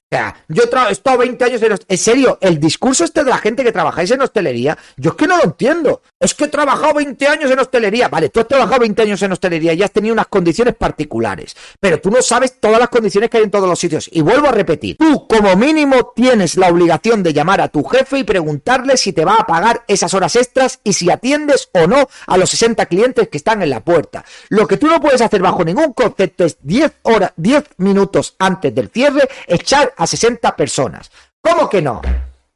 Yo 0.49 0.65
he 0.65 0.93
estado 0.93 1.19
20 1.19 1.45
años 1.45 1.63
en... 1.63 1.79
En 1.87 1.99
serio, 1.99 2.37
el 2.41 2.59
discurso 2.59 3.05
este 3.05 3.23
de 3.23 3.31
la 3.31 3.39
gente 3.39 3.63
que 3.63 3.71
trabajáis 3.71 4.11
en 4.11 4.21
hostelería, 4.21 4.77
yo 4.97 5.11
es 5.11 5.17
que 5.17 5.29
no 5.29 5.37
lo 5.37 5.45
entiendo. 5.45 6.03
Es 6.19 6.35
que 6.35 6.47
he 6.47 6.49
trabajado 6.49 6.95
20 6.95 7.29
años 7.29 7.49
en 7.49 7.61
hostelería. 7.61 8.09
Vale, 8.09 8.29
tú 8.29 8.41
has 8.41 8.49
trabajado 8.49 8.81
20 8.81 9.03
años 9.03 9.23
en 9.23 9.31
hostelería 9.31 9.73
y 9.73 9.85
has 9.85 9.93
tenido 9.93 10.13
unas 10.13 10.27
condiciones 10.27 10.75
particulares. 10.75 11.57
Pero 11.79 12.01
tú 12.01 12.11
no 12.11 12.23
sabes 12.23 12.59
todas 12.59 12.81
las 12.81 12.89
condiciones 12.89 13.31
que 13.31 13.37
hay 13.37 13.45
en 13.45 13.53
todos 13.53 13.69
los 13.69 13.79
sitios. 13.79 14.11
Y 14.13 14.21
vuelvo 14.21 14.49
a 14.49 14.53
repetir, 14.53 14.97
tú 14.97 15.29
como 15.29 15.55
mínimo 15.55 16.13
tienes 16.15 16.57
la 16.57 16.69
obligación 16.69 17.23
de 17.23 17.33
llamar 17.33 17.61
a 17.61 17.69
tu 17.69 17.85
jefe 17.85 18.19
y 18.19 18.25
preguntarle 18.25 18.97
si 18.97 19.13
te 19.13 19.25
va 19.25 19.37
a 19.37 19.47
pagar 19.47 19.85
esas 19.87 20.13
horas 20.13 20.35
extras 20.35 20.81
y 20.83 20.93
si 20.93 21.09
atiendes 21.09 21.69
o 21.73 21.87
no 21.87 22.09
a 22.27 22.37
los 22.37 22.51
60 22.51 22.85
clientes 22.87 23.29
que 23.29 23.39
están 23.39 23.63
en 23.63 23.71
la 23.71 23.85
puerta. 23.85 24.25
Lo 24.49 24.67
que 24.67 24.77
tú 24.77 24.89
no 24.89 25.01
puedes 25.01 25.21
hacer 25.21 25.41
bajo 25.41 25.65
ningún 25.65 25.93
concepto 25.93 26.45
es 26.45 26.59
10 26.63 26.93
horas, 27.03 27.33
10 27.37 27.65
minutos 27.77 28.35
antes 28.41 28.75
del 28.75 28.89
cierre, 28.89 29.29
echar 29.47 29.95
a 30.01 30.07
60 30.07 30.57
personas. 30.57 31.11
¿Cómo 31.43 31.69
que 31.69 31.83
no? 31.83 32.01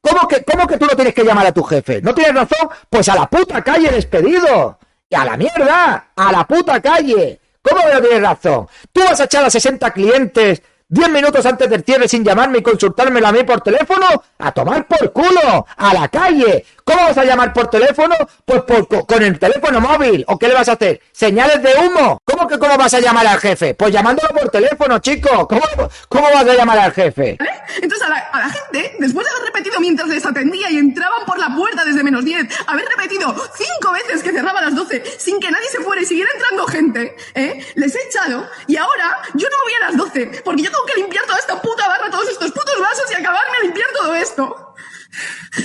¿Cómo 0.00 0.26
que, 0.26 0.42
¿Cómo 0.44 0.66
que 0.66 0.78
tú 0.78 0.86
no 0.86 0.96
tienes 0.96 1.14
que 1.14 1.24
llamar 1.24 1.46
a 1.46 1.52
tu 1.52 1.62
jefe? 1.62 2.00
¿No 2.00 2.14
tienes 2.14 2.34
razón? 2.34 2.70
Pues 2.88 3.06
a 3.10 3.14
la 3.14 3.26
puta 3.26 3.62
calle 3.62 3.90
despedido. 3.90 4.78
Y 5.10 5.14
a 5.14 5.24
la 5.26 5.36
mierda. 5.36 6.12
A 6.16 6.32
la 6.32 6.46
puta 6.46 6.80
calle. 6.80 7.38
¿Cómo 7.60 7.82
que 7.82 7.92
no 7.92 8.00
tienes 8.00 8.22
razón? 8.22 8.66
Tú 8.90 9.02
vas 9.04 9.20
a 9.20 9.24
echar 9.24 9.44
a 9.44 9.50
60 9.50 9.90
clientes 9.90 10.62
10 10.94 11.08
minutos 11.10 11.44
antes 11.44 11.68
del 11.68 11.82
cierre 11.84 12.06
sin 12.06 12.22
llamarme 12.24 12.58
y 12.58 12.62
consultármelo 12.62 13.26
a 13.26 13.32
mí 13.32 13.42
por 13.42 13.60
teléfono. 13.60 14.06
A 14.38 14.52
tomar 14.52 14.86
por 14.86 15.12
culo. 15.12 15.66
A 15.76 15.92
la 15.92 16.06
calle. 16.08 16.64
¿Cómo 16.84 17.02
vas 17.02 17.18
a 17.18 17.24
llamar 17.24 17.52
por 17.52 17.68
teléfono? 17.68 18.14
Pues 18.44 18.62
por, 18.62 18.86
co- 18.86 19.04
con 19.04 19.20
el 19.22 19.36
teléfono 19.38 19.80
móvil. 19.80 20.24
¿O 20.28 20.38
qué 20.38 20.46
le 20.46 20.54
vas 20.54 20.68
a 20.68 20.72
hacer? 20.74 21.00
¿Señales 21.10 21.60
de 21.62 21.72
humo? 21.84 22.18
¿Cómo 22.24 22.46
que 22.46 22.58
cómo 22.60 22.76
vas 22.76 22.94
a 22.94 23.00
llamar 23.00 23.26
al 23.26 23.38
jefe? 23.40 23.74
Pues 23.74 23.92
llamándolo 23.92 24.28
por 24.28 24.48
teléfono, 24.50 25.00
chico. 25.00 25.48
¿Cómo, 25.48 25.62
cómo 26.08 26.24
vas 26.32 26.46
a 26.46 26.54
llamar 26.54 26.78
al 26.78 26.92
jefe? 26.92 27.38
Entonces 27.80 28.06
a 28.06 28.38
la, 28.38 28.50
gente, 28.50 28.96
después 28.98 29.26
de 29.26 29.32
haber 29.32 29.44
repetido 29.46 29.80
mientras 29.80 30.08
les 30.08 30.24
atendía 30.24 30.70
y 30.70 30.78
entraban 30.78 31.24
por 31.26 31.38
la 31.38 31.54
puerta 31.54 31.84
desde 31.84 32.02
menos 32.02 32.24
10, 32.24 32.46
haber 32.66 32.84
repetido 32.86 33.34
cinco 33.56 33.92
veces 33.92 34.22
que 34.22 34.32
cerraba 34.32 34.60
a 34.60 34.64
las 34.64 34.74
12 34.74 35.02
sin 35.18 35.40
que 35.40 35.50
nadie 35.50 35.68
se 35.68 35.80
fuera 35.80 36.02
y 36.02 36.06
siguiera 36.06 36.30
entrando 36.34 36.66
gente, 36.66 37.16
¿eh? 37.34 37.66
les 37.74 37.94
he 37.94 38.02
echado 38.06 38.48
y 38.66 38.76
ahora 38.76 39.18
yo 39.34 39.48
no 39.48 39.56
voy 39.62 39.72
a 39.74 39.86
las 39.86 39.96
12 39.96 40.42
porque 40.44 40.62
yo 40.62 40.70
tengo 40.70 40.84
que 40.86 41.00
limpiar 41.00 41.24
toda 41.26 41.38
esta 41.38 41.60
puta 41.60 41.88
barra, 41.88 42.10
todos 42.10 42.28
estos 42.28 42.50
putos 42.52 42.80
vasos 42.80 43.10
y 43.10 43.14
acabarme 43.14 43.56
a 43.58 43.62
limpiar 43.62 43.88
todo 43.92 44.14
esto. 44.14 44.73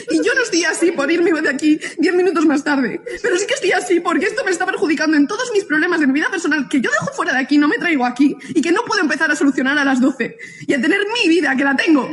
Y 0.09 0.17
yo 0.17 0.33
no 0.33 0.41
estoy 0.41 0.63
así 0.63 0.91
por 0.91 1.11
irme 1.11 1.31
de 1.41 1.49
aquí 1.49 1.79
10 1.97 2.15
minutos 2.15 2.45
más 2.45 2.63
tarde. 2.63 3.01
Pero 3.21 3.37
sí 3.37 3.45
que 3.47 3.53
estoy 3.53 3.71
así 3.71 3.99
porque 3.99 4.25
esto 4.25 4.43
me 4.43 4.51
está 4.51 4.65
perjudicando 4.65 5.17
en 5.17 5.27
todos 5.27 5.51
mis 5.53 5.63
problemas 5.63 5.99
de 5.99 6.07
mi 6.07 6.13
vida 6.13 6.29
personal 6.29 6.67
que 6.69 6.81
yo 6.81 6.89
dejo 6.91 7.13
fuera 7.13 7.33
de 7.33 7.39
aquí, 7.39 7.57
no 7.57 7.67
me 7.67 7.77
traigo 7.77 8.05
aquí 8.05 8.35
y 8.49 8.61
que 8.61 8.71
no 8.71 8.83
puedo 8.83 9.01
empezar 9.01 9.31
a 9.31 9.35
solucionar 9.35 9.77
a 9.77 9.85
las 9.85 10.01
12 10.01 10.37
y 10.67 10.73
a 10.73 10.81
tener 10.81 10.99
mi 11.13 11.29
vida 11.29 11.55
que 11.55 11.63
la 11.63 11.75
tengo. 11.75 12.09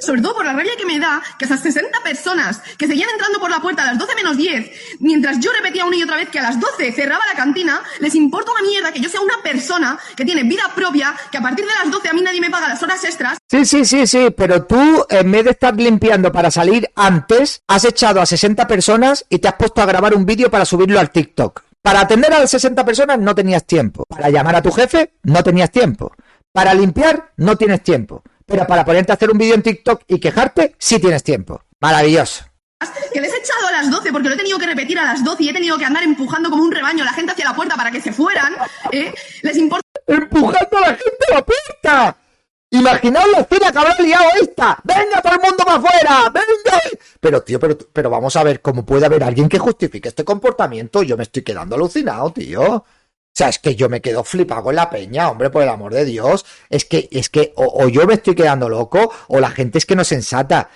Sobre 0.00 0.22
todo 0.22 0.34
por 0.34 0.44
la 0.44 0.52
rabia 0.52 0.72
que 0.76 0.86
me 0.86 0.98
da 0.98 1.22
que 1.38 1.44
esas 1.44 1.60
60 1.60 2.00
personas 2.02 2.60
que 2.76 2.86
seguían 2.86 3.10
entrando 3.10 3.40
por 3.40 3.50
la 3.50 3.60
puerta 3.60 3.82
a 3.82 3.86
las 3.86 3.98
12 3.98 4.14
menos 4.14 4.36
10, 4.36 4.70
mientras 5.00 5.40
yo 5.40 5.50
repetía 5.52 5.84
una 5.84 5.96
y 5.96 6.02
otra 6.02 6.16
vez 6.16 6.28
que 6.28 6.38
a 6.38 6.42
las 6.42 6.60
12 6.60 6.92
cerraba 6.92 7.22
la 7.30 7.36
cantina, 7.36 7.82
les 8.00 8.14
importa 8.14 8.52
una 8.52 8.62
mierda 8.62 8.92
que 8.92 9.00
yo 9.00 9.08
sea 9.08 9.20
una 9.20 9.42
persona 9.42 9.98
que 10.16 10.24
tiene 10.24 10.42
vida 10.44 10.72
propia, 10.74 11.14
que 11.30 11.38
a 11.38 11.42
partir 11.42 11.64
de 11.64 11.72
las 11.82 11.90
12 11.90 12.08
a 12.08 12.12
mí 12.12 12.20
nadie 12.20 12.40
me 12.40 12.50
paga 12.50 12.68
las 12.68 12.82
horas 12.82 13.02
extras 13.04 13.38
Sí, 13.50 13.64
sí, 13.64 13.84
sí, 13.84 14.06
sí, 14.06 14.28
pero 14.36 14.64
tú 14.64 15.06
en 15.08 15.30
vez 15.30 15.44
de 15.44 15.50
estar 15.52 15.74
limpiando 15.74 16.30
para 16.30 16.50
salir 16.50 16.90
antes, 16.94 17.62
has 17.66 17.84
echado 17.84 18.20
a 18.20 18.26
60 18.26 18.66
personas 18.66 19.24
y 19.28 19.38
te 19.38 19.48
has 19.48 19.54
puesto 19.54 19.80
a 19.80 19.86
grabar 19.86 20.14
un 20.14 20.26
vídeo 20.26 20.50
para 20.50 20.64
subirlo 20.64 21.00
al 21.00 21.10
TikTok. 21.10 21.62
Para 21.80 22.00
atender 22.00 22.32
a 22.32 22.40
las 22.40 22.50
60 22.50 22.84
personas 22.84 23.18
no 23.18 23.34
tenías 23.34 23.64
tiempo. 23.64 24.04
Para 24.06 24.28
llamar 24.28 24.56
a 24.56 24.62
tu 24.62 24.70
jefe 24.70 25.14
no 25.22 25.42
tenías 25.42 25.70
tiempo. 25.70 26.12
Para 26.52 26.74
limpiar 26.74 27.32
no 27.36 27.56
tienes 27.56 27.82
tiempo. 27.82 28.22
Pero 28.48 28.66
para 28.66 28.82
ponerte 28.84 29.12
a 29.12 29.14
hacer 29.14 29.30
un 29.30 29.36
vídeo 29.36 29.54
en 29.54 29.62
TikTok 29.62 30.02
y 30.08 30.18
quejarte 30.18 30.74
sí 30.78 30.98
tienes 30.98 31.22
tiempo. 31.22 31.62
Maravilloso. 31.80 32.44
que 33.12 33.20
les 33.20 33.32
he 33.32 33.36
echado 33.36 33.66
a 33.68 33.72
las 33.72 33.90
12 33.90 34.10
porque 34.10 34.28
lo 34.28 34.34
he 34.34 34.38
tenido 34.38 34.58
que 34.58 34.66
repetir 34.66 34.98
a 34.98 35.04
las 35.04 35.22
12 35.22 35.42
y 35.42 35.48
he 35.50 35.52
tenido 35.52 35.76
que 35.76 35.84
andar 35.84 36.02
empujando 36.02 36.48
como 36.48 36.62
un 36.62 36.72
rebaño 36.72 37.02
a 37.02 37.06
la 37.06 37.12
gente 37.12 37.32
hacia 37.32 37.44
la 37.44 37.54
puerta 37.54 37.76
para 37.76 37.90
que 37.90 38.00
se 38.00 38.10
fueran, 38.10 38.54
¿eh? 38.90 39.12
Les 39.42 39.56
importa 39.58 39.86
empujando 40.06 40.78
a 40.78 40.80
la 40.80 40.86
gente 40.86 41.24
a 41.30 41.34
la 41.34 41.44
puerta. 41.44 42.16
Imaginaos 42.70 43.28
la 43.32 43.40
escena 43.40 43.72
que 43.72 43.78
habrá 43.78 43.96
liado 43.98 44.28
esta. 44.40 44.78
Venga 44.84 45.22
todo 45.22 45.34
el 45.34 45.40
mundo 45.40 45.64
para 45.64 45.76
afuera. 45.76 46.30
Venga. 46.32 46.80
Pero 47.20 47.42
tío, 47.42 47.60
pero, 47.60 47.76
pero 47.92 48.08
vamos 48.08 48.34
a 48.36 48.42
ver 48.42 48.62
cómo 48.62 48.84
puede 48.84 49.06
haber 49.06 49.24
alguien 49.24 49.48
que 49.48 49.58
justifique 49.58 50.08
este 50.08 50.24
comportamiento. 50.24 51.02
Yo 51.02 51.16
me 51.16 51.24
estoy 51.24 51.42
quedando 51.42 51.76
alucinado, 51.76 52.32
tío. 52.32 52.84
Sea, 53.38 53.50
es 53.50 53.60
que 53.60 53.76
yo 53.76 53.88
me 53.88 54.00
quedo 54.00 54.24
flipado 54.24 54.64
con 54.64 54.74
la 54.74 54.90
peña, 54.90 55.30
hombre, 55.30 55.48
por 55.48 55.62
el 55.62 55.68
amor 55.68 55.94
de 55.94 56.04
Dios. 56.04 56.44
Es 56.68 56.84
que, 56.84 57.08
es 57.12 57.28
que, 57.28 57.52
o, 57.54 57.84
o 57.84 57.88
yo 57.88 58.04
me 58.04 58.14
estoy 58.14 58.34
quedando 58.34 58.68
loco, 58.68 59.12
o 59.28 59.38
la 59.38 59.52
gente 59.52 59.78
es 59.78 59.86
que 59.86 59.94
no 59.94 60.02
es 60.02 60.08
sensata. 60.08 60.70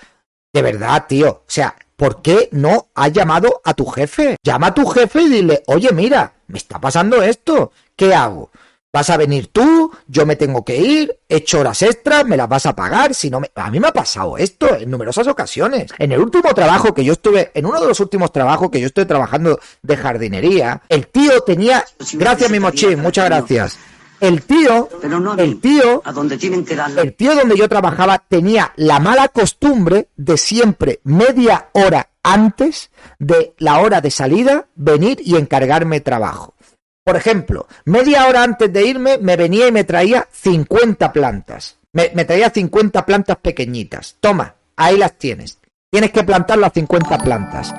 De 0.53 0.61
verdad, 0.61 1.03
tío. 1.05 1.27
O 1.29 1.43
sea, 1.45 1.75
¿por 1.97 2.21
qué 2.21 2.47
no 2.53 2.87
has 2.95 3.11
llamado 3.11 3.59
a 3.65 3.73
tu 3.73 3.85
jefe? 3.85 4.37
Llama 4.41 4.67
a 4.67 4.73
tu 4.73 4.85
jefe 4.85 5.23
y 5.23 5.27
dile, 5.27 5.61
oye, 5.67 5.91
mira, 5.91 6.35
me 6.47 6.57
está 6.57 6.79
pasando 6.79 7.21
esto. 7.21 7.73
¿Qué 7.97 8.15
hago? 8.15 8.49
¿Vas 8.93 9.09
a 9.09 9.17
venir 9.17 9.47
tú? 9.47 9.91
Yo 10.07 10.23
me 10.27 10.35
tengo 10.35 10.63
que 10.63 10.77
ir, 10.77 11.17
he 11.27 11.37
hecho 11.37 11.61
horas 11.61 11.81
extras, 11.81 12.25
me 12.27 12.37
las 12.37 12.47
vas 12.47 12.67
a 12.67 12.75
pagar, 12.75 13.15
si 13.15 13.31
no 13.31 13.39
me... 13.39 13.49
A 13.55 13.71
mí 13.71 13.79
me 13.79 13.87
ha 13.87 13.91
pasado 13.91 14.37
esto 14.37 14.75
en 14.75 14.91
numerosas 14.91 15.25
ocasiones. 15.25 15.91
En 15.97 16.11
el 16.11 16.19
último 16.19 16.53
trabajo 16.53 16.93
que 16.93 17.03
yo 17.03 17.13
estuve, 17.13 17.49
en 17.55 17.65
uno 17.65 17.81
de 17.81 17.87
los 17.87 17.99
últimos 17.99 18.31
trabajos 18.31 18.69
que 18.69 18.79
yo 18.79 18.85
estoy 18.85 19.05
trabajando 19.05 19.59
de 19.81 19.97
jardinería, 19.97 20.83
el 20.89 21.07
tío 21.07 21.41
tenía... 21.41 21.83
Gracias, 22.13 22.51
mi 22.51 22.59
mochín, 22.59 23.01
muchas 23.01 23.25
gracias. 23.25 23.79
El 24.19 24.43
tío, 24.43 24.87
Pero 25.01 25.19
no 25.19 25.33
el 25.37 25.59
tío 25.59 26.03
a 26.05 26.11
donde 26.11 26.37
tienen 26.37 26.63
que 26.63 26.75
darle. 26.75 27.01
el 27.01 27.15
tío 27.15 27.33
donde 27.33 27.57
yo 27.57 27.67
trabajaba 27.67 28.19
tenía 28.19 28.73
la 28.75 28.99
mala 28.99 29.27
costumbre 29.29 30.09
de 30.17 30.37
siempre 30.37 31.01
media 31.03 31.69
hora 31.73 32.09
antes 32.21 32.91
de 33.17 33.55
la 33.57 33.79
hora 33.79 34.01
de 34.01 34.11
salida 34.11 34.67
venir 34.75 35.17
y 35.25 35.35
encargarme 35.35 35.99
trabajo. 35.99 36.53
Por 37.03 37.17
ejemplo, 37.17 37.67
media 37.85 38.27
hora 38.27 38.43
antes 38.43 38.71
de 38.71 38.85
irme 38.85 39.17
me 39.17 39.35
venía 39.35 39.67
y 39.67 39.71
me 39.71 39.83
traía 39.83 40.27
50 40.31 41.11
plantas. 41.11 41.77
Me, 41.91 42.11
me 42.15 42.23
traía 42.23 42.49
50 42.49 43.05
plantas 43.05 43.37
pequeñitas. 43.37 44.15
Toma, 44.19 44.55
ahí 44.77 44.97
las 44.97 45.17
tienes. 45.17 45.59
Tienes 45.91 46.11
que 46.11 46.23
plantar 46.23 46.57
las 46.57 46.73
50 46.73 47.17
plantas. 47.19 47.73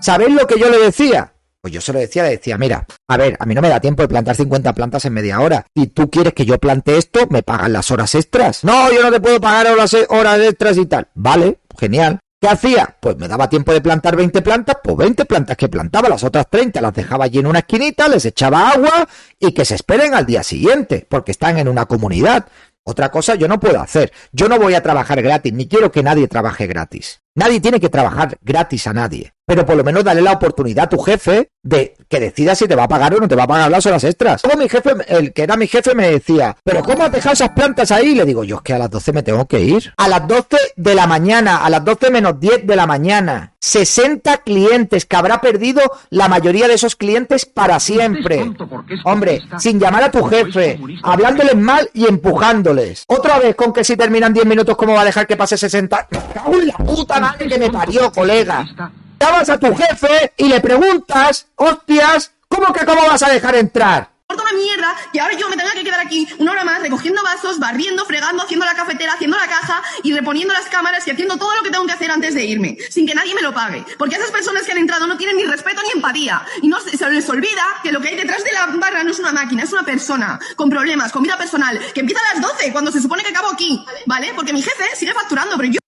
¿Sabéis 0.00 0.34
lo 0.34 0.46
que 0.46 0.58
yo 0.58 0.68
le 0.68 0.78
decía? 0.78 1.32
Pues 1.62 1.72
yo 1.72 1.80
se 1.80 1.94
lo 1.94 1.98
decía, 1.98 2.24
le 2.24 2.30
decía, 2.30 2.58
mira, 2.58 2.84
a 3.08 3.16
ver, 3.16 3.38
a 3.40 3.46
mí 3.46 3.54
no 3.54 3.62
me 3.62 3.70
da 3.70 3.80
tiempo 3.80 4.02
de 4.02 4.08
plantar 4.08 4.36
50 4.36 4.74
plantas 4.74 5.04
en 5.06 5.14
media 5.14 5.40
hora. 5.40 5.64
Y 5.74 5.86
tú 5.86 6.10
quieres 6.10 6.34
que 6.34 6.44
yo 6.44 6.58
plante 6.58 6.98
esto, 6.98 7.26
me 7.30 7.42
pagan 7.42 7.72
las 7.72 7.90
horas 7.90 8.14
extras. 8.14 8.64
No, 8.64 8.92
yo 8.92 9.02
no 9.02 9.10
te 9.10 9.20
puedo 9.20 9.40
pagar 9.40 9.68
horas, 9.68 9.96
horas 10.10 10.40
extras 10.40 10.76
y 10.76 10.84
tal. 10.84 11.08
Vale, 11.14 11.60
genial. 11.78 12.20
¿Qué 12.40 12.48
hacía? 12.48 12.96
Pues 13.00 13.16
me 13.16 13.26
daba 13.26 13.48
tiempo 13.48 13.72
de 13.72 13.80
plantar 13.80 14.16
20 14.16 14.42
plantas, 14.42 14.76
pues 14.82 14.96
20 14.96 15.24
plantas 15.24 15.56
que 15.56 15.68
plantaba, 15.68 16.08
las 16.08 16.24
otras 16.24 16.48
30 16.50 16.80
las 16.80 16.92
dejaba 16.92 17.24
allí 17.24 17.38
en 17.38 17.46
una 17.46 17.60
esquinita, 17.60 18.06
les 18.08 18.26
echaba 18.26 18.68
agua 18.68 19.08
y 19.38 19.52
que 19.52 19.64
se 19.64 19.76
esperen 19.76 20.14
al 20.14 20.26
día 20.26 20.42
siguiente, 20.42 21.06
porque 21.08 21.32
están 21.32 21.58
en 21.58 21.68
una 21.68 21.86
comunidad. 21.86 22.46
Otra 22.82 23.10
cosa 23.10 23.34
yo 23.34 23.48
no 23.48 23.58
puedo 23.58 23.80
hacer. 23.80 24.12
Yo 24.32 24.48
no 24.48 24.58
voy 24.58 24.74
a 24.74 24.82
trabajar 24.82 25.22
gratis, 25.22 25.54
ni 25.54 25.66
quiero 25.66 25.90
que 25.90 26.02
nadie 26.02 26.28
trabaje 26.28 26.66
gratis. 26.66 27.23
Nadie 27.36 27.60
tiene 27.60 27.80
que 27.80 27.88
trabajar 27.88 28.38
gratis 28.42 28.86
a 28.86 28.92
nadie. 28.92 29.34
Pero 29.46 29.66
por 29.66 29.76
lo 29.76 29.84
menos 29.84 30.04
dale 30.04 30.22
la 30.22 30.32
oportunidad 30.32 30.84
a 30.84 30.88
tu 30.88 30.98
jefe 30.98 31.50
de 31.62 31.94
que 32.08 32.20
decida 32.20 32.54
si 32.54 32.66
te 32.66 32.76
va 32.76 32.84
a 32.84 32.88
pagar 32.88 33.14
o 33.14 33.18
no 33.18 33.28
te 33.28 33.34
va 33.34 33.44
a 33.44 33.48
pagar 33.48 33.70
las 33.70 33.84
horas 33.84 34.04
extras. 34.04 34.42
Luego 34.44 34.58
mi 34.58 34.68
jefe, 34.68 34.92
el 35.08 35.32
que 35.32 35.42
era 35.42 35.56
mi 35.56 35.66
jefe, 35.66 35.94
me 35.94 36.10
decía, 36.10 36.56
¿pero 36.64 36.82
cómo 36.82 37.02
has 37.04 37.12
dejado 37.12 37.34
esas 37.34 37.50
plantas 37.50 37.90
ahí? 37.90 38.12
Y 38.12 38.14
le 38.14 38.24
digo, 38.24 38.44
yo 38.44 38.56
es 38.56 38.62
que 38.62 38.72
a 38.72 38.78
las 38.78 38.90
12 38.90 39.12
me 39.12 39.22
tengo 39.22 39.46
que 39.46 39.60
ir. 39.60 39.92
A 39.96 40.08
las 40.08 40.26
12 40.26 40.56
de 40.76 40.94
la 40.94 41.06
mañana, 41.06 41.58
a 41.58 41.68
las 41.68 41.84
12 41.84 42.10
menos 42.10 42.40
10 42.40 42.66
de 42.66 42.76
la 42.76 42.86
mañana. 42.86 43.52
60 43.60 44.38
clientes 44.38 45.06
que 45.06 45.16
habrá 45.16 45.40
perdido 45.40 45.80
la 46.10 46.28
mayoría 46.28 46.68
de 46.68 46.74
esos 46.74 46.96
clientes 46.96 47.46
para 47.46 47.80
siempre. 47.80 48.52
Hombre, 49.04 49.40
sin 49.58 49.80
llamar 49.80 50.04
a 50.04 50.10
tu 50.10 50.22
jefe, 50.24 50.78
hablándoles 51.02 51.56
mal 51.56 51.88
y 51.94 52.06
empujándoles. 52.06 53.04
Otra 53.08 53.38
vez 53.38 53.56
con 53.56 53.72
que 53.72 53.82
si 53.82 53.96
terminan 53.96 54.34
10 54.34 54.44
minutos, 54.46 54.76
¿cómo 54.76 54.92
va 54.92 55.00
a 55.00 55.06
dejar 55.06 55.26
que 55.26 55.36
pase 55.36 55.56
60? 55.56 56.08
¡Me 56.10 56.18
cago 56.34 56.54
en 56.60 56.66
la 56.68 56.76
puta 56.76 57.20
madre 57.24 57.48
que 57.48 57.58
me 57.58 57.70
parió, 57.70 58.12
colega! 58.12 58.66
Llamas 59.20 59.48
a 59.48 59.58
tu 59.58 59.74
jefe 59.74 60.32
y 60.36 60.48
le 60.48 60.60
preguntas, 60.60 61.46
hostias, 61.56 62.32
¿cómo 62.48 62.72
que 62.72 62.84
cómo 62.84 63.06
vas 63.06 63.22
a 63.22 63.30
dejar 63.30 63.54
entrar? 63.56 64.14
una 64.42 64.52
mierda 64.52 64.94
que 65.12 65.20
ahora 65.20 65.34
yo 65.34 65.48
me 65.48 65.56
tenga 65.56 65.72
que 65.72 65.84
quedar 65.84 66.00
aquí 66.00 66.26
una 66.38 66.52
hora 66.52 66.64
más 66.64 66.80
recogiendo 66.80 67.22
vasos, 67.22 67.58
barriendo, 67.58 68.04
fregando, 68.04 68.42
haciendo 68.42 68.66
la 68.66 68.74
cafetera, 68.74 69.12
haciendo 69.12 69.36
la 69.36 69.46
caja 69.46 69.82
y 70.02 70.12
reponiendo 70.12 70.52
las 70.52 70.66
cámaras 70.66 71.06
y 71.06 71.10
haciendo 71.10 71.36
todo 71.36 71.54
lo 71.56 71.62
que 71.62 71.70
tengo 71.70 71.86
que 71.86 71.92
hacer 71.92 72.10
antes 72.10 72.34
de 72.34 72.44
irme, 72.44 72.76
sin 72.90 73.06
que 73.06 73.14
nadie 73.14 73.34
me 73.34 73.42
lo 73.42 73.54
pague. 73.54 73.84
Porque 73.98 74.16
esas 74.16 74.30
personas 74.30 74.64
que 74.64 74.72
han 74.72 74.78
entrado 74.78 75.06
no 75.06 75.16
tienen 75.16 75.36
ni 75.36 75.44
respeto 75.44 75.80
ni 75.82 75.92
empatía. 75.92 76.44
Y 76.62 76.68
no 76.68 76.80
se, 76.80 76.96
se 76.96 77.10
les 77.10 77.28
olvida 77.28 77.62
que 77.82 77.92
lo 77.92 78.00
que 78.00 78.08
hay 78.08 78.16
detrás 78.16 78.42
de 78.42 78.52
la 78.52 78.66
barra 78.66 79.04
no 79.04 79.10
es 79.10 79.18
una 79.18 79.32
máquina, 79.32 79.62
es 79.62 79.72
una 79.72 79.84
persona 79.84 80.38
con 80.56 80.68
problemas, 80.68 81.12
con 81.12 81.22
vida 81.22 81.36
personal, 81.36 81.78
que 81.94 82.00
empieza 82.00 82.20
a 82.30 82.34
las 82.34 82.42
12 82.42 82.72
cuando 82.72 82.90
se 82.90 83.00
supone 83.00 83.22
que 83.22 83.30
acabo 83.30 83.50
aquí, 83.50 83.84
¿vale? 84.06 84.32
Porque 84.34 84.52
mi 84.52 84.62
jefe 84.62 84.84
sigue 84.96 85.14
facturando, 85.14 85.56
pero 85.56 85.70
yo 85.70 85.83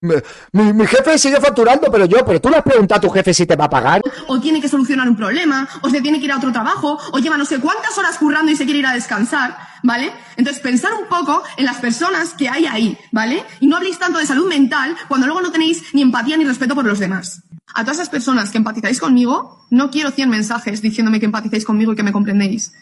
Mi, 0.00 0.72
mi 0.72 0.86
jefe 0.86 1.18
sigue 1.18 1.40
facturando, 1.40 1.90
pero 1.90 2.04
yo, 2.04 2.24
pero 2.24 2.40
tú 2.40 2.48
le 2.48 2.56
has 2.56 2.62
preguntado 2.62 2.98
a 2.98 3.00
tu 3.00 3.10
jefe 3.10 3.34
si 3.34 3.46
te 3.46 3.56
va 3.56 3.64
a 3.64 3.70
pagar. 3.70 4.00
o 4.28 4.40
tiene 4.40 4.60
que 4.60 4.68
solucionar 4.68 5.08
un 5.08 5.16
problema, 5.16 5.68
o 5.82 5.90
se 5.90 6.00
tiene 6.00 6.20
que 6.20 6.26
ir 6.26 6.32
a 6.32 6.36
otro 6.36 6.52
trabajo, 6.52 7.00
o 7.10 7.18
lleva 7.18 7.36
no 7.36 7.44
sé 7.44 7.58
cuántas 7.58 7.98
horas 7.98 8.16
currando 8.16 8.52
y 8.52 8.56
se 8.56 8.64
quiere 8.64 8.78
ir 8.78 8.86
a 8.86 8.94
descansar, 8.94 9.58
¿vale? 9.82 10.12
Entonces 10.36 10.62
pensar 10.62 10.92
un 10.94 11.08
poco 11.08 11.42
en 11.56 11.64
las 11.64 11.78
personas 11.78 12.34
que 12.34 12.48
hay 12.48 12.66
ahí, 12.66 12.96
¿vale? 13.10 13.44
Y 13.58 13.66
no 13.66 13.76
habléis 13.76 13.98
tanto 13.98 14.20
de 14.20 14.26
salud 14.26 14.48
mental 14.48 14.96
cuando 15.08 15.26
luego 15.26 15.42
no 15.42 15.50
tenéis 15.50 15.82
ni 15.92 16.02
empatía 16.02 16.36
ni 16.36 16.44
respeto 16.44 16.76
por 16.76 16.84
los 16.84 17.00
demás. 17.00 17.42
A 17.74 17.82
todas 17.82 17.96
esas 17.96 18.08
personas 18.08 18.50
que 18.50 18.58
empatizáis 18.58 19.00
conmigo, 19.00 19.66
no 19.70 19.90
quiero 19.90 20.12
100 20.12 20.30
mensajes 20.30 20.80
diciéndome 20.80 21.18
que 21.18 21.26
empatizáis 21.26 21.64
conmigo 21.64 21.92
y 21.92 21.96
que 21.96 22.04
me 22.04 22.12
comprendéis. 22.12 22.72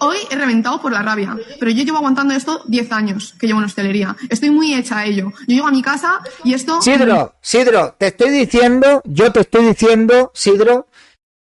Hoy 0.00 0.16
he 0.30 0.36
reventado 0.36 0.80
por 0.80 0.92
la 0.92 1.02
rabia, 1.02 1.36
pero 1.58 1.70
yo 1.70 1.82
llevo 1.84 1.98
aguantando 1.98 2.34
esto 2.34 2.62
10 2.66 2.92
años 2.92 3.34
que 3.38 3.46
llevo 3.46 3.58
en 3.60 3.66
hostelería. 3.66 4.16
Estoy 4.28 4.50
muy 4.50 4.74
hecha 4.74 4.98
a 4.98 5.06
ello. 5.06 5.32
Yo 5.46 5.54
llego 5.54 5.66
a 5.66 5.70
mi 5.70 5.82
casa 5.82 6.20
y 6.44 6.54
esto... 6.54 6.80
Sidro, 6.82 7.34
Sidro, 7.40 7.94
te 7.98 8.08
estoy 8.08 8.30
diciendo, 8.30 9.02
yo 9.04 9.32
te 9.32 9.40
estoy 9.40 9.66
diciendo, 9.66 10.30
Sidro, 10.34 10.88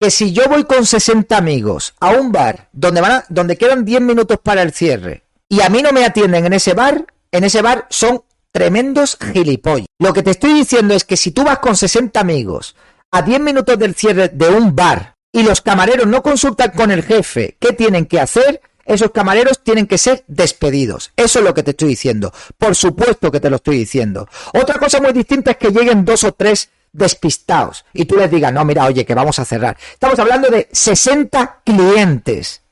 que 0.00 0.11
si 0.11 0.33
yo 0.33 0.45
voy 0.49 0.64
con 0.64 0.85
60 0.85 1.37
amigos 1.37 1.95
a 2.00 2.11
un 2.11 2.33
bar 2.33 2.69
donde 2.73 3.00
van 3.00 3.12
a- 3.12 3.25
donde 3.29 3.57
quedan 3.57 3.85
10 3.85 4.00
minutos 4.03 4.38
para 4.43 4.62
el 4.62 4.73
cierre 4.73 5.25
y 5.49 5.61
a 5.61 5.69
mí 5.69 5.83
no 5.83 5.93
me 5.93 6.05
atienden 6.05 6.47
en 6.47 6.53
ese 6.53 6.75
bar, 6.75 7.07
en 7.31 7.45
ese 7.45 7.62
bar 7.62 7.87
son 7.91 8.23
tremendos 8.53 9.17
gilipollas. 9.33 9.87
Lo 9.99 10.12
que 10.12 10.23
te 10.23 10.33
estoy 10.33 10.53
diciendo 10.55 10.95
es 10.95 11.05
que 11.05 11.17
si 11.17 11.31
tú 11.31 11.45
vas 11.45 11.59
con 11.61 11.76
60 11.76 12.19
amigos 12.21 12.75
a 13.11 13.23
10 13.23 13.41
minutos 13.41 13.79
del 13.79 13.95
cierre 13.95 14.29
de 14.29 14.49
un 14.49 14.75
bar 14.75 15.13
y 15.35 15.43
los 15.43 15.61
camareros 15.61 16.07
no 16.07 16.23
consultan 16.23 16.71
con 16.71 16.93
el 16.93 17.03
jefe 17.03 17.57
qué 17.59 17.73
tienen 17.73 18.07
que 18.07 18.21
hacer, 18.21 18.62
esos 18.87 19.11
camareros 19.11 19.64
tienen 19.64 19.88
que 19.88 19.99
ser 19.99 20.25
despedidos. 20.29 21.12
Eso 21.17 21.41
es 21.41 21.45
lo 21.45 21.53
que 21.53 21.64
te 21.64 21.73
estoy 21.73 21.88
diciendo. 21.88 22.33
Por 22.57 22.76
supuesto 22.76 23.33
que 23.33 23.41
te 23.41 23.50
lo 23.50 23.57
estoy 23.57 23.79
diciendo. 23.79 24.29
Otra 24.53 24.79
cosa 24.79 25.00
muy 25.00 25.12
distinta 25.12 25.50
es 25.50 25.57
que 25.57 25.71
lleguen 25.71 26.05
dos 26.05 26.23
o 26.23 26.33
tres 26.33 26.71
despistados 26.93 27.85
y 27.93 28.05
tú 28.05 28.14
les 28.14 28.31
digas, 28.31 28.53
no, 28.53 28.64
mira, 28.64 28.85
oye, 28.85 29.05
que 29.05 29.14
vamos 29.14 29.41
a 29.41 29.45
cerrar. 29.45 29.76
Estamos 29.93 30.19
hablando 30.21 30.49
de 30.49 30.69
60 30.71 31.62
clientes. 31.64 32.62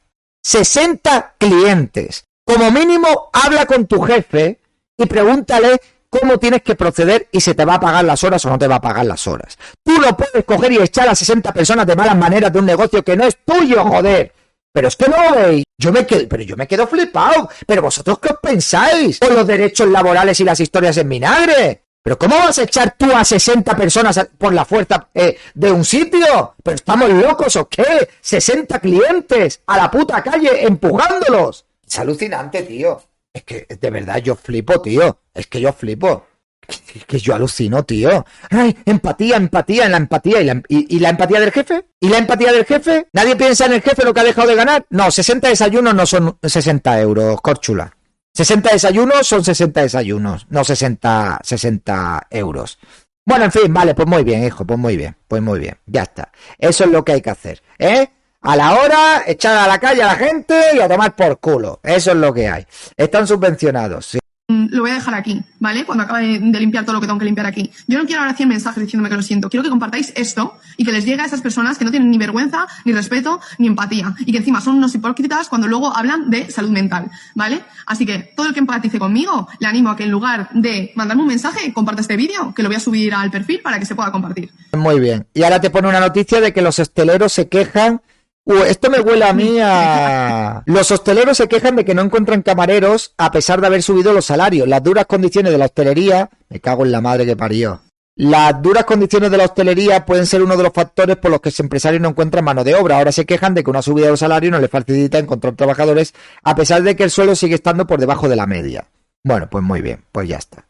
60 0.45 1.35
clientes. 1.39 2.27
Como 2.45 2.71
mínimo, 2.71 3.31
habla 3.33 3.67
con 3.67 3.89
tu 3.89 4.01
jefe 4.03 4.61
y 4.97 5.07
pregúntale 5.07 5.81
cómo 6.13 6.39
tienes 6.39 6.61
que 6.63 6.75
proceder 6.75 7.27
y 7.33 7.41
se 7.41 7.55
te 7.55 7.65
va 7.65 7.77
a 7.77 7.81
pagar 7.81 8.05
las 8.05 8.23
horas 8.23 8.45
o 8.45 8.51
no 8.51 8.59
te 8.59 8.69
va 8.69 8.77
a 8.77 8.81
pagar 8.81 9.07
las 9.07 9.27
horas. 9.27 9.57
Tú 9.83 9.99
no 9.99 10.15
puedes 10.15 10.45
coger 10.45 10.71
y 10.73 10.77
echar 10.77 11.09
a 11.09 11.15
60 11.15 11.55
personas 11.55 11.87
de 11.87 11.97
malas 11.97 12.17
maneras 12.17 12.53
de 12.53 12.59
un 12.59 12.67
negocio 12.67 13.03
que 13.03 13.17
no 13.17 13.25
es 13.25 13.39
tuyo, 13.45 13.83
joder. 13.83 14.33
Pero 14.75 14.89
es 14.89 14.97
que 14.97 15.09
no 15.09 15.17
lo 15.17 15.37
veis. 15.37 15.65
Yo 15.79 15.91
me 15.91 16.07
quedo, 16.07 16.29
pero 16.29 16.43
yo 16.43 16.57
me 16.57 16.67
quedo 16.67 16.87
flipado. 16.87 17.49
Pero 17.67 17.83
vosotros 17.83 18.19
qué 18.19 18.29
os 18.29 18.41
pensáis? 18.41 19.19
Por 19.21 19.33
los 19.33 19.47
derechos 19.47 19.89
laborales 19.89 20.39
y 20.39 20.45
las 20.45 20.61
historias 20.61 20.99
en 20.99 21.09
vinagre. 21.09 21.83
Pero 22.03 22.19
¿cómo 22.19 22.37
vas 22.37 22.59
a 22.59 22.65
echar 22.65 22.95
tú 22.99 23.11
a 23.15 23.25
60 23.25 23.75
personas 23.75 24.29
por 24.37 24.53
la 24.53 24.67
fuerza 24.67 25.09
eh, 25.15 25.39
de 25.55 25.73
un 25.73 25.85
sitio? 25.85 26.55
¿Pero 26.63 26.75
estamos 26.75 27.09
locos 27.09 27.57
o 27.57 27.69
qué? 27.69 28.09
60 28.21 28.79
clientes 28.81 29.63
a 29.67 29.79
la 29.79 29.91
puta 29.91 30.23
calle 30.23 30.67
empujándolos. 30.67 31.65
Es 31.87 31.99
alucinante, 31.99 32.63
tío. 32.65 33.01
Es 33.33 33.45
que 33.45 33.67
de 33.69 33.91
verdad 33.91 34.19
yo 34.19 34.37
flipo, 34.37 34.81
tío. 34.81 35.19
Es 35.35 35.47
que 35.47 35.61
yo 35.61 35.73
flipo. 35.73 36.27
Es 36.69 37.05
que 37.07 37.19
yo 37.19 37.35
alucino, 37.35 37.83
tío. 37.85 38.25
Ay, 38.51 38.77
empatía, 38.85 39.37
empatía, 39.37 39.87
en 39.87 39.93
la 39.93 39.97
empatía. 39.97 40.41
¿Y 40.41 40.45
la, 40.45 40.63
y 40.69 40.99
la 40.99 41.11
empatía 41.11 41.41
del 41.41 41.51
jefe? 41.51 41.87
¿Y 42.01 42.09
la 42.09 42.19
empatía 42.19 42.53
del 42.53 42.65
jefe? 42.65 43.09
¿Nadie 43.13 43.37
piensa 43.37 43.67
en 43.67 43.73
el 43.75 43.83
jefe 43.83 44.05
lo 44.05 44.15
que 44.15 44.21
ha 44.21 44.25
dejado 44.25 44.49
de 44.49 44.55
ganar? 44.55 44.87
No, 44.91 45.11
60 45.11 45.49
desayunos 45.49 45.95
no 45.95 46.07
son 46.07 46.39
60 46.43 47.01
euros, 47.01 47.41
corchula. 47.41 47.97
60 48.35 48.71
desayunos 48.73 49.27
son 49.27 49.45
60 49.45 49.83
desayunos, 49.83 50.47
no 50.49 50.65
60, 50.65 51.41
60 51.43 52.29
euros. 52.31 52.79
Bueno, 53.25 53.45
en 53.45 53.53
fin, 53.53 53.73
vale, 53.73 53.95
pues 53.95 54.09
muy 54.09 54.25
bien, 54.25 54.45
hijo, 54.45 54.65
pues 54.67 54.79
muy 54.79 54.97
bien, 54.97 55.15
pues 55.29 55.43
muy 55.43 55.61
bien, 55.61 55.77
ya 55.87 56.03
está. 56.03 56.33
Eso 56.59 56.85
es 56.85 56.91
lo 56.91 57.05
que 57.05 57.13
hay 57.13 57.21
que 57.21 57.31
hacer, 57.31 57.63
¿eh? 57.79 58.09
A 58.45 58.57
la 58.57 58.73
hora, 58.75 59.23
echar 59.25 59.57
a 59.57 59.69
la 59.69 59.79
calle 59.79 60.03
a 60.03 60.07
la 60.07 60.17
gente 60.17 60.61
y 60.75 60.81
a 60.81 60.89
tomar 60.89 61.15
por 61.15 61.39
culo. 61.39 61.79
Eso 61.85 62.11
es 62.11 62.17
lo 62.17 62.35
que 62.35 62.49
hay. 62.49 62.67
Están 62.97 63.25
subvencionados, 63.25 64.05
sí. 64.05 64.19
Mm, 64.49 64.67
lo 64.71 64.83
voy 64.83 64.91
a 64.91 64.95
dejar 64.95 65.15
aquí, 65.15 65.41
¿vale? 65.61 65.85
Cuando 65.85 66.03
acabe 66.03 66.41
de 66.41 66.59
limpiar 66.59 66.85
todo 66.85 66.95
lo 66.95 67.01
que 67.01 67.07
tengo 67.07 67.21
que 67.21 67.25
limpiar 67.25 67.47
aquí. 67.47 67.71
Yo 67.87 68.01
no 68.01 68.05
quiero 68.05 68.23
ahora 68.23 68.35
100 68.35 68.49
mensajes 68.49 68.83
diciéndome 68.83 69.11
que 69.11 69.15
lo 69.15 69.23
siento. 69.23 69.49
Quiero 69.49 69.63
que 69.63 69.71
compartáis 69.71 70.13
esto 70.17 70.59
y 70.77 70.85
que 70.85 70.91
les 70.91 71.05
llegue 71.05 71.23
a 71.23 71.27
esas 71.27 71.41
personas 71.41 71.79
que 71.79 71.85
no 71.85 71.93
tienen 71.93 72.11
ni 72.11 72.19
vergüenza, 72.19 72.67
ni 72.85 72.93
respeto, 72.93 73.41
ni 73.59 73.69
empatía. 73.69 74.13
Y 74.27 74.33
que 74.33 74.39
encima 74.39 74.61
son 74.61 74.75
unos 74.79 74.93
hipócritas 74.93 75.49
cuando 75.49 75.69
luego 75.69 75.97
hablan 75.97 76.29
de 76.29 76.51
salud 76.51 76.71
mental, 76.71 77.13
¿vale? 77.37 77.61
Así 77.87 78.05
que 78.05 78.33
todo 78.37 78.49
el 78.49 78.55
que 78.55 78.59
empatice 78.59 78.99
conmigo, 78.99 79.47
le 79.61 79.69
animo 79.69 79.91
a 79.91 79.97
que 79.97 80.03
en 80.03 80.11
lugar 80.11 80.49
de 80.53 80.91
mandarme 80.97 81.23
un 81.23 81.29
mensaje, 81.29 81.73
comparta 81.73 82.01
este 82.01 82.17
vídeo, 82.17 82.53
que 82.53 82.65
lo 82.65 82.69
voy 82.69 82.77
a 82.77 82.81
subir 82.81 83.15
al 83.15 83.31
perfil 83.31 83.61
para 83.63 83.79
que 83.79 83.87
se 83.87 83.95
pueda 83.95 84.11
compartir. 84.11 84.51
Muy 84.73 84.99
bien. 84.99 85.29
Y 85.33 85.45
ahora 85.45 85.61
te 85.61 85.71
pone 85.71 85.89
una 85.89 86.01
noticia 86.01 86.41
de 86.41 86.53
que 86.53 86.61
los 86.61 86.81
hosteleros 86.81 87.33
se 87.33 87.49
quejan. 87.49 88.01
Uh, 88.45 88.65
esto 88.65 88.91
me 88.91 89.01
huele 89.01 89.25
a 89.25 89.33
mí 89.33 89.59
a... 89.61 90.63
Los 90.67 90.91
hosteleros 90.91 91.37
se 91.37 91.49
quejan 91.49 91.77
de 91.77 91.85
que 91.85 91.95
no 91.95 92.03
encuentran 92.03 92.43
camareros 92.43 93.15
a 93.17 93.31
pesar 93.31 93.61
de 93.61 93.69
haber 93.69 93.83
subido 93.83 94.13
los 94.13 94.25
salarios. 94.25 94.67
Las 94.67 94.83
duras 94.83 95.07
condiciones 95.07 95.53
de 95.53 95.59
la 95.59 95.67
hostelería... 95.67 96.29
Me 96.49 96.61
cago 96.61 96.85
en 96.85 96.93
la 96.93 97.01
madre 97.01 97.25
que 97.25 97.37
parió. 97.37 97.81
Las 98.15 98.61
duras 98.61 98.85
condiciones 98.85 99.31
de 99.31 99.39
la 99.39 99.45
hostelería 99.45 100.05
pueden 100.05 100.27
ser 100.27 100.43
uno 100.43 100.57
de 100.57 100.65
los 100.65 100.73
factores 100.73 101.17
por 101.17 101.31
los 101.31 101.41
que 101.41 101.49
los 101.49 101.61
empresarios 101.61 102.03
no 102.03 102.11
encuentran 102.11 102.45
mano 102.45 102.63
de 102.63 102.75
obra. 102.75 102.99
Ahora 102.99 103.13
se 103.13 103.25
quejan 103.25 103.55
de 103.55 103.65
que 103.65 103.71
una 103.71 103.81
subida 103.81 104.07
de 104.07 104.11
los 104.11 104.21
salarios 104.21 104.53
no 104.53 104.59
les 104.59 104.71
facilita 104.71 105.19
encontrar 105.19 105.55
trabajadores 105.55 106.13
a 106.43 106.55
pesar 106.55 106.83
de 106.83 106.95
que 106.95 107.05
el 107.05 107.11
suelo 107.11 107.35
sigue 107.35 107.55
estando 107.55 107.87
por 107.87 108.01
debajo 108.01 108.29
de 108.29 108.37
la 108.37 108.47
media. 108.47 108.87
Bueno, 109.25 109.49
pues 109.49 109.65
muy 109.65 109.81
bien, 109.81 110.05
pues 110.13 110.29
ya 110.29 110.37
está. 110.37 110.67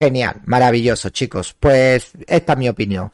Genial, 0.00 0.40
maravilloso, 0.46 1.10
chicos. 1.10 1.54
Pues 1.58 2.12
esta 2.26 2.52
es 2.52 2.58
mi 2.58 2.68
opinión. 2.68 3.10